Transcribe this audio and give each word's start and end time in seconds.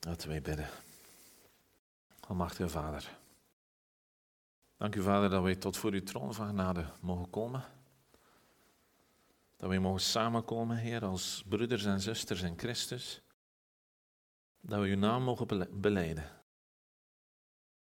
Laten 0.00 0.28
wij 0.28 0.42
bidden. 0.42 0.68
Almachtige 2.20 2.68
Vader. 2.68 3.18
Dank 4.76 4.94
u, 4.94 5.02
Vader, 5.02 5.30
dat 5.30 5.42
wij 5.42 5.56
tot 5.56 5.76
voor 5.76 5.92
uw 5.92 6.02
troon 6.02 6.34
van 6.34 6.46
genade 6.46 6.86
mogen 7.00 7.30
komen. 7.30 7.64
Dat 9.56 9.68
wij 9.68 9.78
mogen 9.78 10.00
samenkomen, 10.00 10.76
Heer, 10.76 11.04
als 11.04 11.44
broeders 11.48 11.84
en 11.84 12.00
zusters 12.00 12.42
in 12.42 12.58
Christus. 12.58 13.22
Dat 14.60 14.80
we 14.80 14.86
uw 14.86 14.96
naam 14.96 15.22
mogen 15.22 15.68
beleiden. 15.80 16.30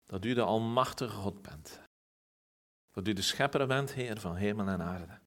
Dat 0.05 0.25
u 0.25 0.33
de 0.33 0.41
Almachtige 0.41 1.15
God 1.15 1.41
bent. 1.41 1.79
Dat 2.91 3.07
u 3.07 3.13
de 3.13 3.21
schepper 3.21 3.67
bent, 3.67 3.93
Heer, 3.93 4.19
van 4.19 4.35
hemel 4.35 4.67
en 4.67 4.81
aarde. 4.81 5.19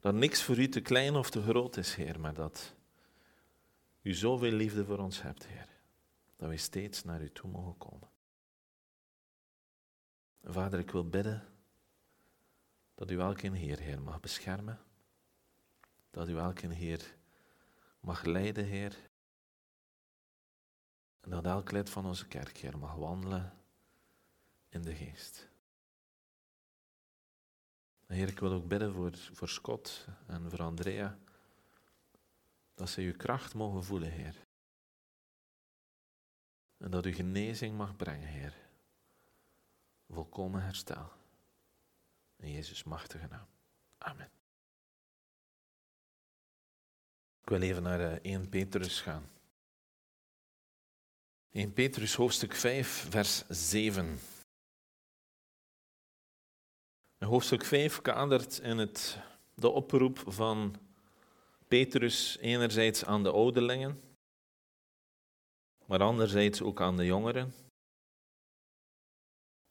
Dat 0.00 0.14
niks 0.14 0.42
voor 0.42 0.58
u 0.58 0.68
te 0.68 0.80
klein 0.80 1.14
of 1.14 1.30
te 1.30 1.42
groot 1.42 1.76
is, 1.76 1.94
Heer, 1.94 2.20
maar 2.20 2.34
dat 2.34 2.74
u 4.02 4.14
zoveel 4.14 4.52
liefde 4.52 4.84
voor 4.84 4.98
ons 4.98 5.22
hebt, 5.22 5.46
Heer, 5.46 5.68
dat 6.36 6.48
wij 6.48 6.56
steeds 6.56 7.04
naar 7.04 7.22
u 7.22 7.32
toe 7.32 7.50
mogen 7.50 7.78
komen. 7.78 8.10
Vader, 10.42 10.78
ik 10.78 10.90
wil 10.90 11.08
bidden 11.08 11.48
dat 12.94 13.10
u 13.10 13.18
elke 13.20 13.50
Heer, 13.56 13.78
Heer, 13.78 14.02
mag 14.02 14.20
beschermen. 14.20 14.78
Dat 16.10 16.28
u 16.28 16.36
elke 16.36 16.66
Heer 16.66 17.16
mag 18.00 18.24
leiden, 18.24 18.64
Heer. 18.64 19.10
En 21.20 21.30
dat 21.30 21.44
elk 21.44 21.70
lid 21.70 21.90
van 21.90 22.06
onze 22.06 22.26
kerk, 22.26 22.56
Heer, 22.56 22.78
mag 22.78 22.94
wandelen 22.94 23.52
in 24.68 24.82
de 24.82 24.94
geest. 24.94 25.50
Heer, 28.06 28.28
ik 28.28 28.38
wil 28.38 28.52
ook 28.52 28.68
bidden 28.68 28.92
voor, 28.92 29.16
voor 29.16 29.48
Scott 29.48 30.06
en 30.26 30.50
voor 30.50 30.62
Andrea 30.62 31.18
dat 32.82 32.90
ze 32.90 33.00
uw 33.00 33.16
kracht 33.16 33.54
mogen 33.54 33.84
voelen, 33.84 34.10
Heer. 34.10 34.34
En 36.78 36.90
dat 36.90 37.06
u 37.06 37.12
genezing 37.12 37.76
mag 37.76 37.96
brengen, 37.96 38.28
Heer. 38.28 38.54
Volkomen 40.08 40.62
herstel. 40.62 41.12
In 42.36 42.50
Jezus' 42.52 42.84
machtige 42.84 43.26
naam. 43.26 43.46
Amen. 43.98 44.30
Ik 47.42 47.48
wil 47.48 47.60
even 47.60 47.82
naar 47.82 48.20
1 48.20 48.42
eh, 48.42 48.48
Petrus 48.48 49.00
gaan. 49.00 49.30
1 51.50 51.72
Petrus 51.72 52.14
hoofdstuk 52.14 52.54
5, 52.54 53.06
vers 53.10 53.44
7. 53.48 54.18
En 57.18 57.28
hoofdstuk 57.28 57.64
5 57.64 58.00
kadert 58.00 58.58
in 58.58 58.78
het, 58.78 59.18
de 59.54 59.68
oproep 59.68 60.22
van 60.26 60.76
Petrus 61.72 62.38
enerzijds 62.38 63.04
aan 63.04 63.22
de 63.22 63.30
ouderlingen, 63.30 64.00
maar 65.86 66.00
anderzijds 66.00 66.62
ook 66.62 66.80
aan 66.80 66.96
de 66.96 67.04
jongeren. 67.04 67.54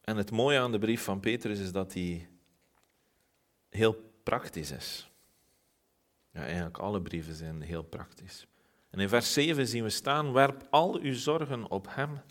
En 0.02 0.18
het 0.18 0.32
mooie 0.32 0.60
aan 0.60 0.72
de 0.72 0.80
brief 0.80 1.04
van 1.04 1.20
Petrus 1.20 1.60
is 1.60 1.72
dat 1.72 1.94
hij 1.94 2.30
heel 3.70 3.94
praktisch 4.24 4.72
is. 4.72 5.12
Ja, 6.32 6.44
eigenlijk 6.44 6.78
alle 6.78 7.02
brieven 7.02 7.36
zijn 7.36 7.62
heel 7.62 7.84
praktisch. 7.84 8.48
En 8.90 9.00
in 9.00 9.10
vers 9.10 9.34
7 9.34 9.68
zien 9.68 9.84
we 9.84 9.90
staan: 9.90 10.34
Werp 10.34 10.68
al 10.70 11.00
uw 11.00 11.14
zorgen 11.14 11.70
op 11.70 11.88
Hem, 11.90 12.22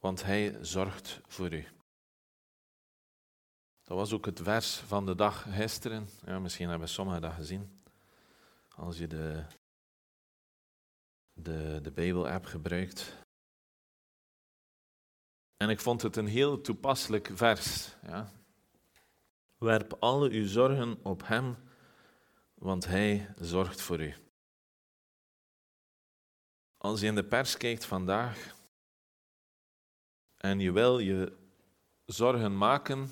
want 0.00 0.22
Hij 0.22 0.58
zorgt 0.60 1.20
voor 1.26 1.52
u. 1.52 1.66
Dat 3.82 3.96
was 3.96 4.12
ook 4.12 4.26
het 4.26 4.40
vers 4.40 4.76
van 4.76 5.06
de 5.06 5.14
dag 5.14 5.46
gisteren. 5.48 6.08
Ja, 6.26 6.38
misschien 6.38 6.68
hebben 6.68 6.88
sommigen 6.88 7.20
dat 7.20 7.32
gezien. 7.32 7.82
Als 8.76 8.98
je 8.98 9.06
de, 9.06 9.44
de, 11.32 11.78
de 11.82 11.90
Bijbel-app 11.90 12.44
gebruikt. 12.44 13.16
En 15.56 15.70
ik 15.70 15.80
vond 15.80 16.02
het 16.02 16.16
een 16.16 16.26
heel 16.26 16.60
toepasselijk 16.60 17.30
vers. 17.34 17.94
Ja. 18.02 18.32
Werp 19.58 19.96
alle 20.00 20.30
uw 20.30 20.46
zorgen 20.46 21.04
op 21.04 21.26
Hem, 21.26 21.56
want 22.54 22.84
Hij 22.84 23.34
zorgt 23.38 23.80
voor 23.80 24.00
u. 24.00 24.14
Als 26.76 27.00
je 27.00 27.06
in 27.06 27.14
de 27.14 27.24
pers 27.24 27.56
kijkt 27.56 27.84
vandaag 27.84 28.54
en 30.36 30.60
je 30.60 30.72
wil 30.72 30.98
je 30.98 31.36
zorgen 32.04 32.56
maken, 32.56 33.10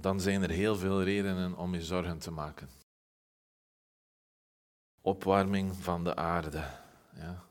dan 0.00 0.20
zijn 0.20 0.42
er 0.42 0.50
heel 0.50 0.76
veel 0.76 1.02
redenen 1.02 1.56
om 1.56 1.74
je 1.74 1.82
zorgen 1.82 2.18
te 2.18 2.30
maken 2.30 2.81
opwarming 5.02 5.76
van 5.76 6.04
de 6.04 6.16
aarde. 6.16 6.64
Ja, 7.14 7.44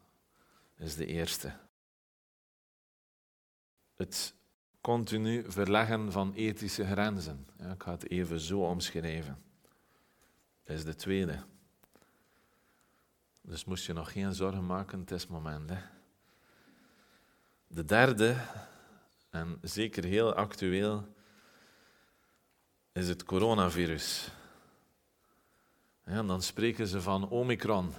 is 0.77 0.95
de 0.95 1.05
eerste. 1.05 1.53
Het 3.95 4.33
continu 4.81 5.51
verleggen 5.51 6.11
van 6.11 6.33
ethische 6.33 6.85
grenzen. 6.85 7.47
Ja, 7.57 7.71
ik 7.71 7.83
ga 7.83 7.91
het 7.91 8.09
even 8.09 8.39
zo 8.39 8.59
omschrijven. 8.59 9.43
is 10.63 10.83
de 10.83 10.95
tweede. 10.95 11.43
Dus 13.41 13.65
moest 13.65 13.85
je 13.85 13.93
nog 13.93 14.11
geen 14.11 14.33
zorgen 14.33 14.65
maken, 14.65 14.99
het 14.99 15.11
is 15.11 15.27
moment. 15.27 15.69
Hè. 15.69 15.77
De 17.67 17.85
derde, 17.85 18.35
en 19.29 19.59
zeker 19.61 20.03
heel 20.03 20.33
actueel, 20.33 21.07
is 22.91 23.07
het 23.07 23.23
coronavirus. 23.23 24.31
En 26.03 26.27
dan 26.27 26.41
spreken 26.41 26.87
ze 26.87 27.01
van 27.01 27.29
Omicron. 27.29 27.93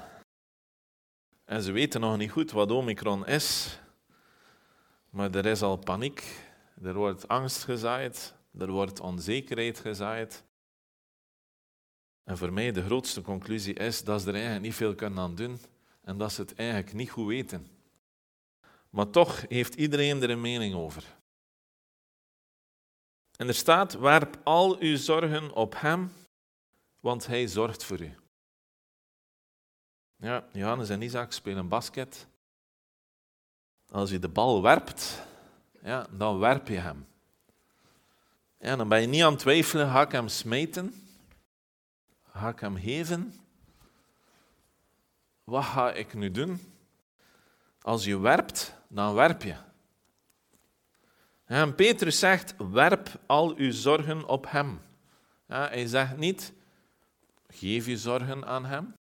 En 1.44 1.62
ze 1.62 1.72
weten 1.72 2.00
nog 2.00 2.16
niet 2.16 2.30
goed 2.30 2.50
wat 2.50 2.70
Omicron 2.70 3.26
is, 3.26 3.78
maar 5.10 5.34
er 5.34 5.46
is 5.46 5.62
al 5.62 5.76
paniek, 5.76 6.50
er 6.82 6.94
wordt 6.94 7.28
angst 7.28 7.64
gezaaid, 7.64 8.34
er 8.58 8.70
wordt 8.70 9.00
onzekerheid 9.00 9.78
gezaaid. 9.78 10.44
En 12.24 12.38
voor 12.38 12.52
mij 12.52 12.72
de 12.72 12.82
grootste 12.82 13.22
conclusie 13.22 13.74
is 13.74 14.04
dat 14.04 14.20
ze 14.20 14.28
er 14.28 14.34
eigenlijk 14.34 14.64
niet 14.64 14.74
veel 14.74 14.94
kunnen 14.94 15.18
aan 15.18 15.34
doen 15.34 15.60
en 16.02 16.18
dat 16.18 16.32
ze 16.32 16.40
het 16.40 16.54
eigenlijk 16.54 16.92
niet 16.92 17.10
goed 17.10 17.26
weten. 17.26 17.66
Maar 18.90 19.10
toch 19.10 19.44
heeft 19.48 19.74
iedereen 19.74 20.22
er 20.22 20.30
een 20.30 20.40
mening 20.40 20.74
over. 20.74 21.04
En 23.36 23.48
er 23.48 23.54
staat: 23.54 23.98
werp 23.98 24.40
al 24.44 24.78
uw 24.78 24.96
zorgen 24.96 25.52
op 25.52 25.74
Hem, 25.76 26.12
want 27.02 27.26
hij 27.26 27.46
zorgt 27.46 27.84
voor 27.84 28.00
u. 28.00 28.14
Ja, 30.16 30.44
Johannes 30.52 30.88
en 30.88 31.02
Isaac 31.02 31.32
spelen 31.32 31.68
basket. 31.68 32.26
Als 33.88 34.10
je 34.10 34.18
de 34.18 34.28
bal 34.28 34.62
werpt, 34.62 35.22
ja, 35.82 36.06
dan 36.10 36.38
werp 36.38 36.68
je 36.68 36.78
hem. 36.78 37.06
Ja, 38.58 38.76
dan 38.76 38.88
ben 38.88 39.00
je 39.00 39.06
niet 39.06 39.22
aan 39.22 39.32
het 39.32 39.40
twijfelen, 39.40 39.90
ga 39.90 40.02
ik 40.02 40.12
hem 40.12 40.28
smijten? 40.28 40.94
Ga 42.22 42.48
ik 42.48 42.60
hem 42.60 42.76
geven? 42.76 43.34
Wat 45.44 45.64
ga 45.64 45.92
ik 45.92 46.14
nu 46.14 46.30
doen? 46.30 46.60
Als 47.80 48.04
je 48.04 48.18
werpt, 48.18 48.74
dan 48.88 49.14
werp 49.14 49.42
je. 49.42 49.56
En 51.44 51.74
Petrus 51.74 52.18
zegt, 52.18 52.54
werp 52.58 53.08
al 53.26 53.56
uw 53.56 53.72
zorgen 53.72 54.26
op 54.26 54.50
hem. 54.50 54.80
Ja, 55.48 55.68
hij 55.68 55.86
zegt 55.86 56.16
niet, 56.16 56.52
Geef 57.52 57.86
je 57.86 57.96
zorgen 57.96 58.46
aan 58.46 58.64
Hem. 58.64 58.94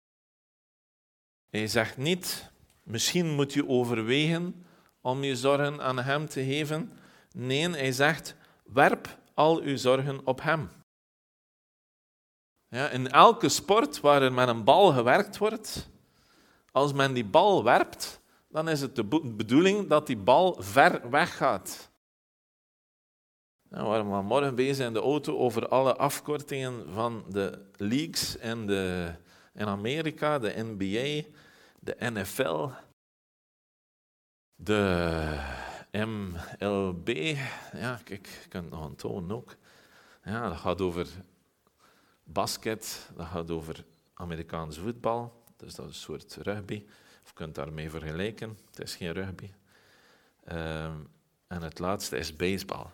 Hij 1.50 1.66
zegt 1.66 1.96
niet, 1.96 2.50
misschien 2.82 3.34
moet 3.34 3.52
je 3.52 3.68
overwegen 3.68 4.64
om 5.00 5.24
je 5.24 5.36
zorgen 5.36 5.82
aan 5.82 5.98
Hem 5.98 6.26
te 6.26 6.44
geven. 6.44 6.92
Nee, 7.32 7.68
hij 7.68 7.92
zegt, 7.92 8.36
werp 8.64 9.18
al 9.34 9.60
uw 9.60 9.76
zorgen 9.76 10.26
op 10.26 10.42
Hem. 10.42 10.70
Ja, 12.68 12.88
in 12.88 13.08
elke 13.08 13.48
sport 13.48 14.00
waar 14.00 14.22
er 14.22 14.32
met 14.32 14.48
een 14.48 14.64
bal 14.64 14.92
gewerkt 14.92 15.38
wordt, 15.38 15.90
als 16.72 16.92
men 16.92 17.12
die 17.12 17.24
bal 17.24 17.64
werpt, 17.64 18.20
dan 18.48 18.68
is 18.68 18.80
het 18.80 18.96
de 18.96 19.04
bedoeling 19.36 19.88
dat 19.88 20.06
die 20.06 20.16
bal 20.16 20.56
ver 20.58 21.10
weg 21.10 21.36
gaat. 23.70 24.02
We 24.02 24.08
waren 24.08 24.24
morgen 24.24 24.54
bezig 24.54 24.86
in 24.86 24.92
de 24.92 25.00
auto 25.00 25.38
over 25.38 25.68
alle 25.68 25.96
afkortingen 25.96 26.92
van 26.92 27.24
de 27.28 27.58
leagues 27.76 28.36
in, 28.36 28.66
de, 28.66 29.14
Amerika, 29.54 30.38
de 30.38 30.52
NBA, 30.56 31.28
de 31.80 31.96
NFL, 31.98 32.68
de 34.54 35.36
MLB. 35.92 37.36
Ja, 37.72 38.00
kijk, 38.04 38.26
je 38.42 38.48
kunt 38.48 38.70
nog 38.70 38.84
een 38.84 38.96
toon 38.96 39.32
ook. 39.32 39.56
Ja, 40.24 40.48
dat 40.48 40.58
gaat 40.58 40.80
over 40.80 41.06
basket, 42.24 43.10
dat 43.16 43.26
gaat 43.26 43.50
over 43.50 43.84
Amerikaans 44.14 44.78
voetbal. 44.78 45.44
Dus 45.56 45.74
dat 45.74 45.88
is 45.88 45.94
een 45.94 46.00
soort 46.00 46.38
rugby. 46.42 46.84
Of 47.22 47.28
je 47.28 47.34
kunt 47.34 47.54
daarmee 47.54 47.90
vergelijken. 47.90 48.58
Het 48.70 48.80
is 48.80 48.96
geen 48.96 49.12
rugby. 49.12 49.50
Ehm, 50.44 50.96
en 51.46 51.62
het 51.62 51.78
laatste 51.78 52.16
is 52.16 52.36
baseball. 52.36 52.86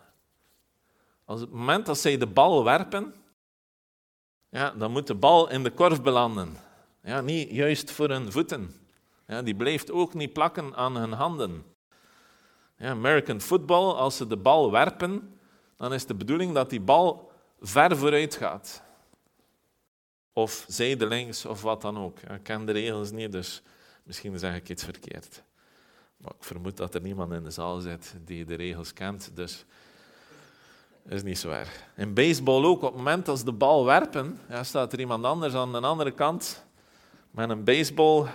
Als 1.27 1.41
het 1.41 1.51
moment 1.51 1.87
dat 1.87 1.99
zij 1.99 2.17
de 2.17 2.27
bal 2.27 2.65
werpen, 2.65 3.15
ja, 4.49 4.71
dan 4.71 4.91
moet 4.91 5.07
de 5.07 5.15
bal 5.15 5.51
in 5.51 5.63
de 5.63 5.71
korf 5.71 6.03
belanden. 6.03 6.57
Ja, 7.03 7.21
niet 7.21 7.51
juist 7.51 7.91
voor 7.91 8.09
hun 8.09 8.33
voeten. 8.33 8.75
Ja, 9.27 9.43
die 9.43 9.55
blijft 9.55 9.91
ook 9.91 10.15
niet 10.15 10.33
plakken 10.33 10.75
aan 10.75 10.97
hun 10.97 11.13
handen. 11.13 11.65
Ja, 12.77 12.91
American 12.91 13.41
football, 13.41 13.93
als 13.93 14.17
ze 14.17 14.27
de 14.27 14.37
bal 14.37 14.71
werpen, 14.71 15.39
dan 15.77 15.93
is 15.93 16.07
de 16.07 16.15
bedoeling 16.15 16.55
dat 16.55 16.71
die 16.71 16.81
bal 16.81 17.33
ver 17.61 17.97
vooruit 17.97 18.35
gaat. 18.35 18.83
Of 20.33 20.65
zijdelings, 20.69 21.45
of 21.45 21.63
wat 21.63 21.83
dan 21.83 21.99
ook. 21.99 22.21
Ik 22.21 22.43
ken 22.43 22.67
de 22.67 22.73
regels 22.73 23.11
niet, 23.11 23.33
dus 23.33 23.63
misschien 24.03 24.39
zeg 24.39 24.55
ik 24.55 24.69
iets 24.69 24.85
verkeerd. 24.85 25.43
Maar 26.17 26.33
ik 26.39 26.45
vermoed 26.45 26.77
dat 26.77 26.95
er 26.95 27.01
niemand 27.01 27.33
in 27.33 27.45
de 27.45 27.51
zaal 27.51 27.81
zit 27.81 28.15
die 28.25 28.45
de 28.45 28.55
regels 28.55 28.93
kent, 28.93 29.31
dus 29.35 29.65
is 31.09 31.23
niet 31.23 31.39
zo 31.39 31.51
erg. 31.51 31.85
In 31.97 32.15
baseball 32.15 32.65
ook, 32.65 32.83
op 32.83 32.89
het 32.89 32.97
moment 32.97 33.39
ze 33.39 33.45
de 33.45 33.53
bal 33.53 33.85
werpen, 33.85 34.39
ja, 34.49 34.65
staat 34.65 34.93
er 34.93 35.01
iemand 35.01 35.25
anders 35.25 35.55
aan 35.55 35.73
de 35.73 35.81
andere 35.81 36.11
kant 36.11 36.65
met 37.31 37.51
een 37.51 37.65
baseball 37.65 38.27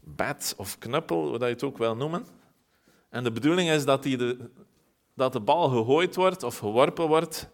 bat 0.00 0.54
of 0.56 0.78
knuppel, 0.78 1.28
hoe 1.28 1.38
dat 1.38 1.48
je 1.48 1.54
het 1.54 1.62
ook 1.62 1.78
wil 1.78 1.96
noemen. 1.96 2.26
En 3.08 3.24
de 3.24 3.32
bedoeling 3.32 3.70
is 3.70 3.84
dat, 3.84 4.02
die 4.02 4.16
de, 4.16 4.50
dat 5.14 5.32
de 5.32 5.40
bal 5.40 5.68
gegooid 5.68 6.14
wordt 6.14 6.42
of 6.42 6.58
geworpen 6.58 7.06
wordt 7.06 7.48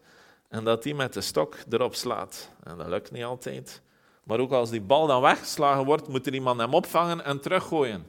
en 0.49 0.65
dat 0.65 0.83
die 0.83 0.95
met 0.95 1.13
de 1.13 1.21
stok 1.21 1.57
erop 1.71 1.95
slaat. 1.95 2.51
En 2.63 2.77
dat 2.77 2.87
lukt 2.87 3.11
niet 3.11 3.25
altijd. 3.25 3.83
Maar 4.25 4.39
ook 4.39 4.53
als 4.53 4.71
die 4.71 4.81
bal 4.81 5.07
dan 5.07 5.21
weggeslagen 5.21 5.85
wordt, 5.85 6.09
moet 6.09 6.27
er 6.27 6.35
iemand 6.35 6.61
hem 6.61 6.75
opvangen 6.75 7.25
en 7.25 7.41
teruggooien. 7.41 8.07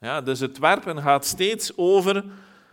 Ja, 0.00 0.20
dus 0.20 0.40
het 0.40 0.58
werpen 0.58 1.02
gaat 1.02 1.24
steeds 1.24 1.76
over 1.76 2.24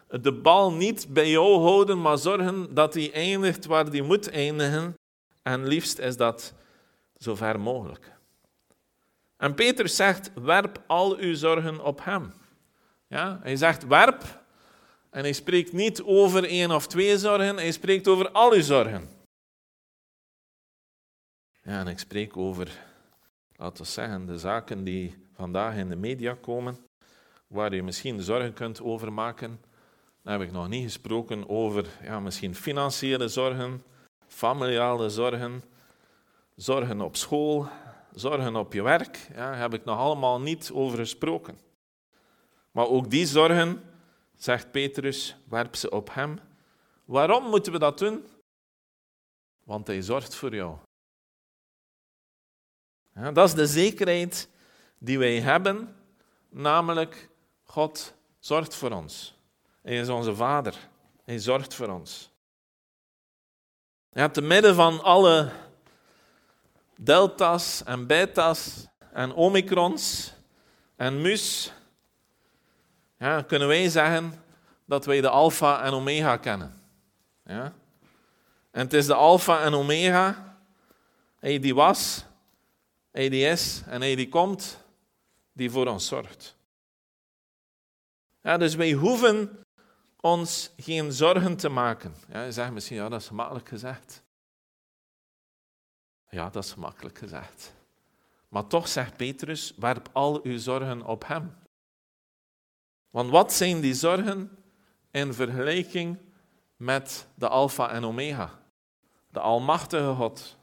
de 0.07 0.33
bal 0.33 0.73
niet 0.73 1.07
bij 1.09 1.29
jou 1.29 1.59
houden, 1.61 2.01
maar 2.01 2.17
zorgen 2.17 2.73
dat 2.73 2.93
hij 2.93 3.13
eindigt 3.13 3.65
waar 3.65 3.85
hij 3.85 4.01
moet 4.01 4.29
eindigen. 4.29 4.95
En 5.41 5.67
liefst 5.67 5.99
is 5.99 6.17
dat 6.17 6.53
zo 7.17 7.35
ver 7.35 7.59
mogelijk. 7.59 8.11
En 9.37 9.53
Peter 9.53 9.89
zegt, 9.89 10.31
werp 10.33 10.83
al 10.87 11.17
uw 11.17 11.35
zorgen 11.35 11.83
op 11.83 12.03
hem. 12.03 12.33
Ja, 13.07 13.39
hij 13.41 13.55
zegt 13.55 13.87
werp, 13.87 14.23
en 15.09 15.21
hij 15.21 15.33
spreekt 15.33 15.73
niet 15.73 16.03
over 16.03 16.43
één 16.43 16.71
of 16.71 16.87
twee 16.87 17.17
zorgen, 17.17 17.55
hij 17.55 17.71
spreekt 17.71 18.07
over 18.07 18.31
al 18.31 18.51
uw 18.51 18.61
zorgen. 18.61 19.09
Ja, 21.63 21.79
en 21.79 21.87
ik 21.87 21.99
spreek 21.99 22.37
over, 22.37 22.79
laten 23.55 23.83
we 23.83 23.89
zeggen, 23.89 24.25
de 24.25 24.37
zaken 24.37 24.83
die 24.83 25.15
vandaag 25.33 25.75
in 25.75 25.89
de 25.89 25.95
media 25.95 26.37
komen, 26.41 26.77
waar 27.47 27.75
je 27.75 27.83
misschien 27.83 28.21
zorgen 28.21 28.53
kunt 28.53 28.81
over 28.81 29.13
maken. 29.13 29.59
Heb 30.27 30.41
ik 30.41 30.51
nog 30.51 30.67
niet 30.67 30.83
gesproken 30.83 31.49
over 31.49 31.87
ja, 32.01 32.19
misschien 32.19 32.55
financiële 32.55 33.27
zorgen, 33.27 33.83
familiale 34.27 35.09
zorgen, 35.09 35.63
zorgen 36.55 37.01
op 37.01 37.15
school, 37.15 37.67
zorgen 38.11 38.55
op 38.55 38.73
je 38.73 38.81
werk. 38.81 39.27
Ja, 39.29 39.35
daar 39.35 39.59
heb 39.59 39.73
ik 39.73 39.85
nog 39.85 39.97
allemaal 39.97 40.41
niet 40.41 40.71
over 40.73 40.97
gesproken. 40.97 41.59
Maar 42.71 42.87
ook 42.87 43.09
die 43.09 43.25
zorgen, 43.25 43.83
zegt 44.35 44.71
Petrus, 44.71 45.35
werp 45.49 45.75
ze 45.75 45.89
op 45.89 46.13
hem. 46.13 46.39
Waarom 47.05 47.49
moeten 47.49 47.71
we 47.71 47.79
dat 47.79 47.97
doen? 47.97 48.25
Want 49.63 49.87
hij 49.87 50.01
zorgt 50.01 50.35
voor 50.35 50.55
jou. 50.55 50.77
Dat 53.33 53.47
is 53.47 53.53
de 53.53 53.67
zekerheid 53.67 54.49
die 54.97 55.19
wij 55.19 55.41
hebben, 55.41 55.95
namelijk 56.49 57.29
God 57.63 58.13
zorgt 58.39 58.75
voor 58.75 58.91
ons. 58.91 59.36
Hij 59.87 59.99
is 59.99 60.09
onze 60.09 60.35
Vader. 60.35 60.75
Hij 61.25 61.39
zorgt 61.39 61.73
voor 61.73 61.87
ons. 61.87 62.29
Ja, 64.09 64.29
te 64.29 64.41
midden 64.41 64.75
van 64.75 65.03
alle 65.03 65.51
delta's 66.95 67.83
en 67.83 68.07
beta's 68.07 68.87
en 69.13 69.33
omicrons 69.33 70.33
en 70.95 71.21
mus, 71.21 71.73
ja, 73.17 73.41
kunnen 73.41 73.67
wij 73.67 73.89
zeggen 73.89 74.43
dat 74.85 75.05
wij 75.05 75.21
de 75.21 75.29
alfa 75.29 75.83
en 75.83 75.93
omega 75.93 76.37
kennen. 76.37 76.81
Ja? 77.43 77.73
En 78.71 78.81
het 78.81 78.93
is 78.93 79.05
de 79.05 79.15
alfa 79.15 79.61
en 79.61 79.73
omega, 79.73 80.57
hij 81.39 81.59
die 81.59 81.75
was, 81.75 82.25
hij 83.11 83.29
die 83.29 83.45
is 83.45 83.81
en 83.85 84.01
hij 84.01 84.15
die 84.15 84.29
komt, 84.29 84.83
die 85.53 85.71
voor 85.71 85.87
ons 85.87 86.07
zorgt. 86.07 86.55
Ja, 88.41 88.57
dus 88.57 88.75
wij 88.75 88.91
hoeven 88.91 89.65
ons 90.31 90.71
geen 90.77 91.11
zorgen 91.11 91.57
te 91.57 91.69
maken. 91.69 92.15
Ja, 92.29 92.43
je 92.43 92.51
zegt 92.51 92.71
misschien, 92.71 92.97
ja, 92.97 93.09
dat 93.09 93.21
is 93.21 93.27
gemakkelijk 93.27 93.67
gezegd. 93.67 94.23
Ja, 96.29 96.49
dat 96.49 96.63
is 96.63 96.75
makkelijk 96.75 97.17
gezegd. 97.17 97.73
Maar 98.49 98.67
toch 98.67 98.87
zegt 98.87 99.17
Petrus, 99.17 99.73
werp 99.77 100.09
al 100.11 100.39
uw 100.43 100.57
zorgen 100.57 101.05
op 101.05 101.27
hem. 101.27 101.55
Want 103.09 103.29
wat 103.29 103.53
zijn 103.53 103.81
die 103.81 103.93
zorgen 103.93 104.57
in 105.11 105.33
vergelijking 105.33 106.17
met 106.75 107.27
de 107.35 107.47
Alpha 107.47 107.89
en 107.89 108.05
Omega? 108.05 108.59
De 109.29 109.39
Almachtige 109.39 110.13
God. 110.13 110.57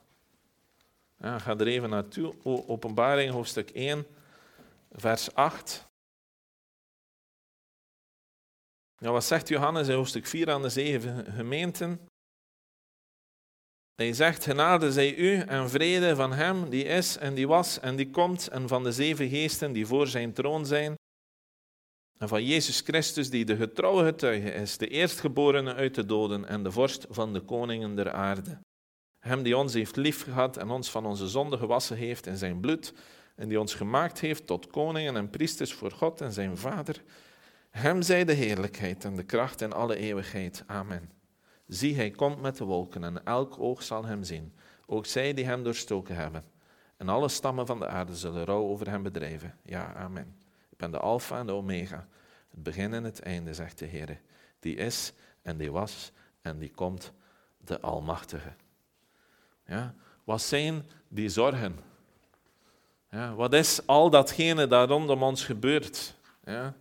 Ja, 1.18 1.38
ga 1.38 1.56
er 1.56 1.66
even 1.66 1.90
naartoe. 1.90 2.34
Openbaring, 2.44 3.32
hoofdstuk 3.32 3.70
1, 3.70 4.06
vers 4.92 5.34
8. 5.34 5.86
Wat 9.12 9.24
zegt 9.24 9.48
Johannes 9.48 9.88
in 9.88 9.94
hoofdstuk 9.94 10.26
4 10.26 10.50
aan 10.50 10.62
de 10.62 10.68
zeven 10.68 11.32
gemeenten? 11.32 12.00
Hij 13.94 14.12
zegt, 14.12 14.44
genade 14.44 14.92
zij 14.92 15.14
u 15.16 15.38
en 15.38 15.70
vrede 15.70 16.16
van 16.16 16.32
hem 16.32 16.70
die 16.70 16.84
is 16.84 17.16
en 17.16 17.34
die 17.34 17.48
was 17.48 17.80
en 17.80 17.96
die 17.96 18.10
komt 18.10 18.48
en 18.48 18.68
van 18.68 18.82
de 18.82 18.92
zeven 18.92 19.28
geesten 19.28 19.72
die 19.72 19.86
voor 19.86 20.06
zijn 20.06 20.32
troon 20.32 20.66
zijn 20.66 20.94
en 22.18 22.28
van 22.28 22.44
Jezus 22.44 22.80
Christus 22.80 23.30
die 23.30 23.44
de 23.44 23.56
getrouwe 23.56 24.04
getuige 24.04 24.52
is, 24.52 24.78
de 24.78 24.88
eerstgeborene 24.88 25.74
uit 25.74 25.94
de 25.94 26.06
doden 26.06 26.48
en 26.48 26.62
de 26.62 26.70
vorst 26.70 27.06
van 27.10 27.32
de 27.32 27.40
koningen 27.40 27.94
der 27.94 28.12
aarde. 28.12 28.58
Hem 29.18 29.42
die 29.42 29.56
ons 29.56 29.74
heeft 29.74 29.96
liefgehad 29.96 30.56
en 30.56 30.70
ons 30.70 30.90
van 30.90 31.06
onze 31.06 31.28
zonde 31.28 31.58
gewassen 31.58 31.96
heeft 31.96 32.26
in 32.26 32.36
zijn 32.36 32.60
bloed 32.60 32.94
en 33.36 33.48
die 33.48 33.60
ons 33.60 33.74
gemaakt 33.74 34.20
heeft 34.20 34.46
tot 34.46 34.66
koningen 34.66 35.16
en 35.16 35.30
priesters 35.30 35.72
voor 35.72 35.90
God 35.90 36.20
en 36.20 36.32
zijn 36.32 36.56
Vader. 36.56 37.02
Hem 37.74 38.02
zij 38.02 38.24
de 38.24 38.32
heerlijkheid 38.32 39.04
en 39.04 39.16
de 39.16 39.22
kracht 39.24 39.60
in 39.60 39.72
alle 39.72 39.96
eeuwigheid. 39.96 40.64
Amen. 40.66 41.10
Zie, 41.66 41.96
hij 41.96 42.10
komt 42.10 42.40
met 42.40 42.56
de 42.56 42.64
wolken 42.64 43.04
en 43.04 43.24
elk 43.24 43.58
oog 43.58 43.82
zal 43.82 44.04
hem 44.04 44.24
zien, 44.24 44.54
ook 44.86 45.06
zij 45.06 45.34
die 45.34 45.44
hem 45.44 45.62
doorstoken 45.62 46.16
hebben. 46.16 46.44
En 46.96 47.08
alle 47.08 47.28
stammen 47.28 47.66
van 47.66 47.78
de 47.78 47.86
aarde 47.86 48.16
zullen 48.16 48.44
rouw 48.44 48.62
over 48.62 48.90
hem 48.90 49.02
bedrijven. 49.02 49.58
Ja, 49.62 49.94
amen. 49.94 50.36
Ik 50.70 50.76
ben 50.76 50.90
de 50.90 50.98
Alpha 50.98 51.38
en 51.38 51.46
de 51.46 51.52
Omega, 51.52 52.08
het 52.50 52.62
begin 52.62 52.94
en 52.94 53.04
het 53.04 53.20
einde, 53.20 53.54
zegt 53.54 53.78
de 53.78 53.86
Heer. 53.86 54.20
Die 54.58 54.76
is 54.76 55.12
en 55.42 55.56
die 55.56 55.72
was 55.72 56.12
en 56.42 56.58
die 56.58 56.70
komt, 56.70 57.12
de 57.58 57.80
Almachtige. 57.80 58.52
Ja, 59.66 59.94
wat 60.24 60.42
zijn 60.42 60.84
die 61.08 61.28
zorgen? 61.28 61.78
Ja, 63.10 63.34
wat 63.34 63.52
is 63.52 63.86
al 63.86 64.10
datgene 64.10 64.66
dat 64.66 64.88
rondom 64.88 65.22
ons 65.22 65.44
gebeurt? 65.44 66.16
Ja, 66.44 66.74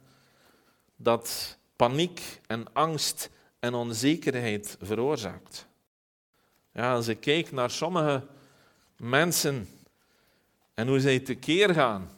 dat 0.95 1.57
paniek 1.75 2.41
en 2.47 2.73
angst 2.73 3.29
en 3.59 3.73
onzekerheid 3.73 4.77
veroorzaakt. 4.81 5.67
Ja, 6.71 6.93
als 6.93 7.07
ik 7.07 7.19
kijk 7.19 7.51
naar 7.51 7.69
sommige 7.69 8.27
mensen 8.97 9.67
en 10.73 10.87
hoe 10.87 10.99
zij 10.99 11.19
tekeer 11.19 11.73
gaan. 11.73 12.09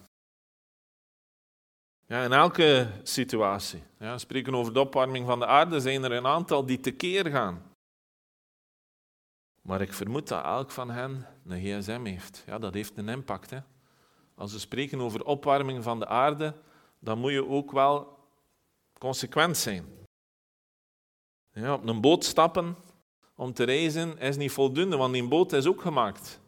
Ja, 2.08 2.24
in 2.24 2.34
elke 2.34 2.88
situatie. 3.04 3.84
Ja, 4.00 4.18
spreken 4.18 4.56
over 4.56 4.74
de 4.74 4.80
opwarming 4.80 5.26
van 5.26 5.40
de 5.40 5.46
aarde, 5.46 5.80
zijn 5.80 6.04
er 6.04 6.12
een 6.12 6.28
aantal 6.28 6.66
die 6.66 6.80
tekeer 6.80 7.26
gaan. 7.26 7.64
Maar 9.62 9.82
ik 9.82 9.94
vermoed 9.94 10.28
dat 10.28 10.44
elk 10.44 10.72
van 10.72 10.90
hen 10.90 11.28
een 11.46 11.62
gsm 11.62 12.04
heeft. 12.04 12.44
Ja, 12.46 12.60
dat 12.60 12.74
heeft 12.74 12.98
een 12.98 13.10
impact. 13.10 13.50
Hè. 13.50 13.60
Als 14.36 14.54
we 14.54 14.60
spreken 14.60 15.02
over 15.02 15.26
opwarming 15.26 15.84
van 15.84 16.00
de 16.00 16.08
aarde, 16.08 16.54
dan 17.00 17.20
moet 17.20 17.32
je 17.32 17.48
ook 17.48 17.72
wel 17.72 18.15
consequent 19.06 19.58
zijn. 19.58 19.86
Ja, 21.54 21.74
op 21.74 21.88
een 21.88 22.02
boot 22.02 22.24
stappen 22.24 22.76
om 23.36 23.54
te 23.54 23.64
reizen 23.64 24.18
is 24.18 24.38
niet 24.38 24.52
voldoende, 24.52 24.98
want 24.98 25.14
die 25.14 25.28
boot 25.28 25.54
is 25.54 25.66
ook 25.66 25.82
gemaakt. 25.82 26.40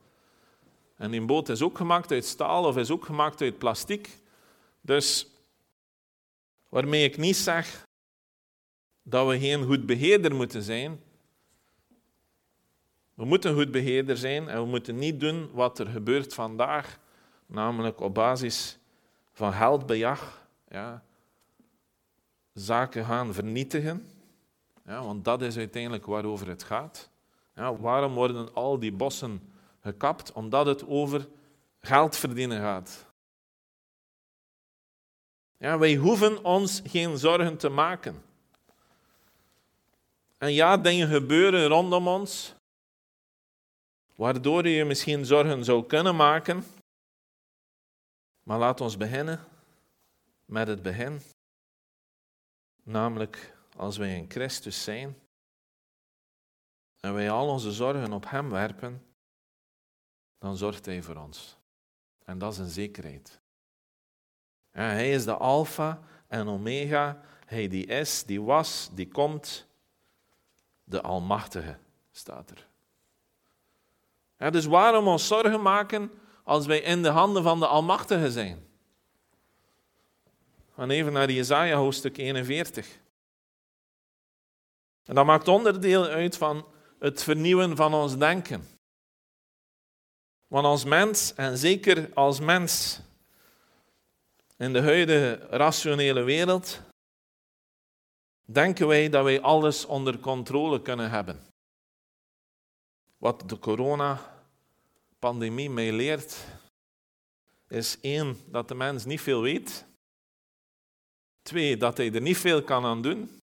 En 0.95 1.11
die 1.11 1.25
boot 1.25 1.49
is 1.49 1.61
ook 1.61 1.77
gemaakt 1.77 2.11
uit 2.11 2.25
staal 2.25 2.65
of 2.65 2.77
is 2.77 2.91
ook 2.91 3.05
gemaakt 3.05 3.41
uit 3.41 3.57
plastic. 3.57 4.19
Dus 4.81 5.27
waarmee 6.69 7.03
ik 7.03 7.17
niet 7.17 7.35
zeg 7.35 7.87
dat 9.03 9.27
we 9.27 9.39
geen 9.39 9.65
goed 9.65 9.85
beheerder 9.85 10.35
moeten 10.35 10.63
zijn. 10.63 10.99
We 13.13 13.25
moeten 13.25 13.55
goed 13.55 13.71
beheerder 13.71 14.17
zijn 14.17 14.49
en 14.49 14.61
we 14.61 14.67
moeten 14.67 14.95
niet 14.95 15.19
doen 15.19 15.51
wat 15.51 15.79
er 15.79 15.87
gebeurt 15.87 16.33
vandaag, 16.33 16.99
namelijk 17.45 17.99
op 17.99 18.13
basis 18.13 18.77
van 19.33 19.53
geldbejag. 19.53 20.47
Ja, 20.69 21.05
zaken 22.59 23.05
gaan 23.05 23.33
vernietigen. 23.33 24.07
Ja, 24.85 25.03
want 25.03 25.25
dat 25.25 25.41
is 25.41 25.57
uiteindelijk 25.57 26.05
waarover 26.05 26.47
het 26.47 26.63
gaat. 26.63 27.09
Ja, 27.55 27.75
waarom 27.75 28.13
worden 28.13 28.53
al 28.53 28.79
die 28.79 28.91
bossen 28.91 29.41
gekapt? 29.81 30.31
Omdat 30.31 30.65
het 30.65 30.87
over 30.87 31.27
geld 31.79 32.15
verdienen 32.15 32.61
gaat. 32.61 33.05
Ja, 35.57 35.77
wij 35.77 35.95
hoeven 35.95 36.43
ons 36.43 36.81
geen 36.85 37.17
zorgen 37.17 37.57
te 37.57 37.69
maken. 37.69 38.23
En 40.37 40.53
ja, 40.53 40.77
dingen 40.77 41.07
gebeuren 41.07 41.67
rondom 41.67 42.07
ons, 42.07 42.53
waardoor 44.15 44.67
je 44.67 44.85
misschien 44.85 45.25
zorgen 45.25 45.63
zou 45.63 45.85
kunnen 45.85 46.15
maken. 46.15 46.65
Maar 48.43 48.59
laat 48.59 48.81
ons 48.81 48.97
beginnen 48.97 49.39
met 50.45 50.67
het 50.67 50.81
begin. 50.81 51.21
Namelijk 52.87 53.57
als 53.75 53.97
wij 53.97 54.15
in 54.15 54.25
Christus 54.29 54.83
zijn 54.83 55.17
en 56.99 57.13
wij 57.13 57.31
al 57.31 57.47
onze 57.47 57.71
zorgen 57.71 58.13
op 58.13 58.29
Hem 58.29 58.49
werpen, 58.49 59.05
dan 60.37 60.57
zorgt 60.57 60.85
Hij 60.85 61.01
voor 61.01 61.15
ons. 61.15 61.57
En 62.25 62.37
dat 62.37 62.51
is 62.51 62.57
een 62.57 62.69
zekerheid. 62.69 63.39
hij 64.71 65.11
is 65.11 65.23
de 65.23 65.37
Alpha 65.37 65.99
en 66.27 66.47
Omega. 66.47 67.21
Hij 67.45 67.67
die 67.67 67.85
is, 67.85 68.23
die 68.23 68.41
was, 68.41 68.89
die 68.93 69.07
komt. 69.07 69.67
De 70.83 71.01
Almachtige 71.01 71.77
staat 72.11 72.51
er. 74.37 74.51
Dus 74.51 74.65
waarom 74.65 75.07
ons 75.07 75.27
zorgen 75.27 75.61
maken 75.61 76.11
als 76.43 76.65
wij 76.65 76.79
in 76.79 77.03
de 77.03 77.09
handen 77.09 77.43
van 77.43 77.59
de 77.59 77.67
Almachtige 77.67 78.31
zijn? 78.31 78.66
Gaan 80.77 80.89
even 80.89 81.13
naar 81.13 81.31
Jesaja 81.31 81.77
hoofdstuk 81.77 82.17
41. 82.17 82.99
En 85.03 85.15
dat 85.15 85.25
maakt 85.25 85.47
onderdeel 85.47 86.05
uit 86.05 86.37
van 86.37 86.65
het 86.99 87.23
vernieuwen 87.23 87.75
van 87.75 87.93
ons 87.93 88.17
denken. 88.17 88.67
Want 90.47 90.65
als 90.65 90.83
mens, 90.83 91.33
en 91.33 91.57
zeker 91.57 92.13
als 92.13 92.39
mens 92.39 92.99
in 94.57 94.73
de 94.73 94.81
huidige 94.81 95.47
rationele 95.49 96.21
wereld, 96.21 96.81
denken 98.45 98.87
wij 98.87 99.09
dat 99.09 99.23
wij 99.23 99.41
alles 99.41 99.85
onder 99.85 100.19
controle 100.19 100.81
kunnen 100.81 101.09
hebben. 101.09 101.45
Wat 103.17 103.49
de 103.49 103.59
coronapandemie 103.59 105.69
mij 105.69 105.91
leert, 105.91 106.45
is 107.67 107.99
één, 108.01 108.37
dat 108.45 108.67
de 108.67 108.75
mens 108.75 109.05
niet 109.05 109.21
veel 109.21 109.41
weet. 109.41 109.85
Twee, 111.47 111.77
dat 111.77 111.97
hij 111.97 112.13
er 112.13 112.21
niet 112.21 112.37
veel 112.37 112.63
kan 112.63 112.85
aan 112.85 113.01
doen. 113.01 113.39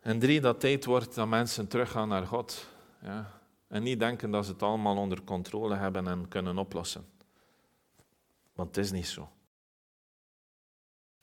En 0.00 0.18
drie, 0.18 0.40
dat 0.40 0.60
tijd 0.60 0.84
wordt 0.84 1.14
dat 1.14 1.28
mensen 1.28 1.68
teruggaan 1.68 2.08
naar 2.08 2.26
God. 2.26 2.68
Ja. 3.02 3.40
En 3.68 3.82
niet 3.82 3.98
denken 3.98 4.30
dat 4.30 4.44
ze 4.44 4.52
het 4.52 4.62
allemaal 4.62 4.96
onder 4.96 5.22
controle 5.22 5.74
hebben 5.74 6.08
en 6.08 6.28
kunnen 6.28 6.58
oplossen. 6.58 7.06
Want 8.52 8.76
het 8.76 8.84
is 8.84 8.90
niet 8.90 9.06
zo. 9.06 9.28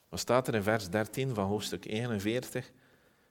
Wat 0.08 0.18
staat 0.18 0.48
er 0.48 0.54
in 0.54 0.62
vers 0.62 0.88
13 0.88 1.34
van 1.34 1.46
hoofdstuk 1.46 1.84
41 1.84 2.70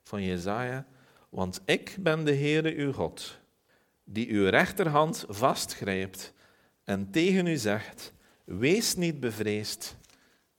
van 0.04 0.24
Jezaja? 0.24 0.86
Want 1.30 1.62
ik 1.66 1.96
ben 2.00 2.26
de 2.26 2.36
Heere 2.36 2.76
uw 2.76 2.94
God, 2.94 3.40
die 4.04 4.30
uw 4.30 4.50
rechterhand 4.50 5.26
vastgrijpt 5.28 6.34
en 6.84 7.12
tegen 7.12 7.48
u 7.48 7.58
zegt, 7.58 8.14
wees 8.44 8.96
niet 8.96 9.20
bevreesd, 9.20 9.98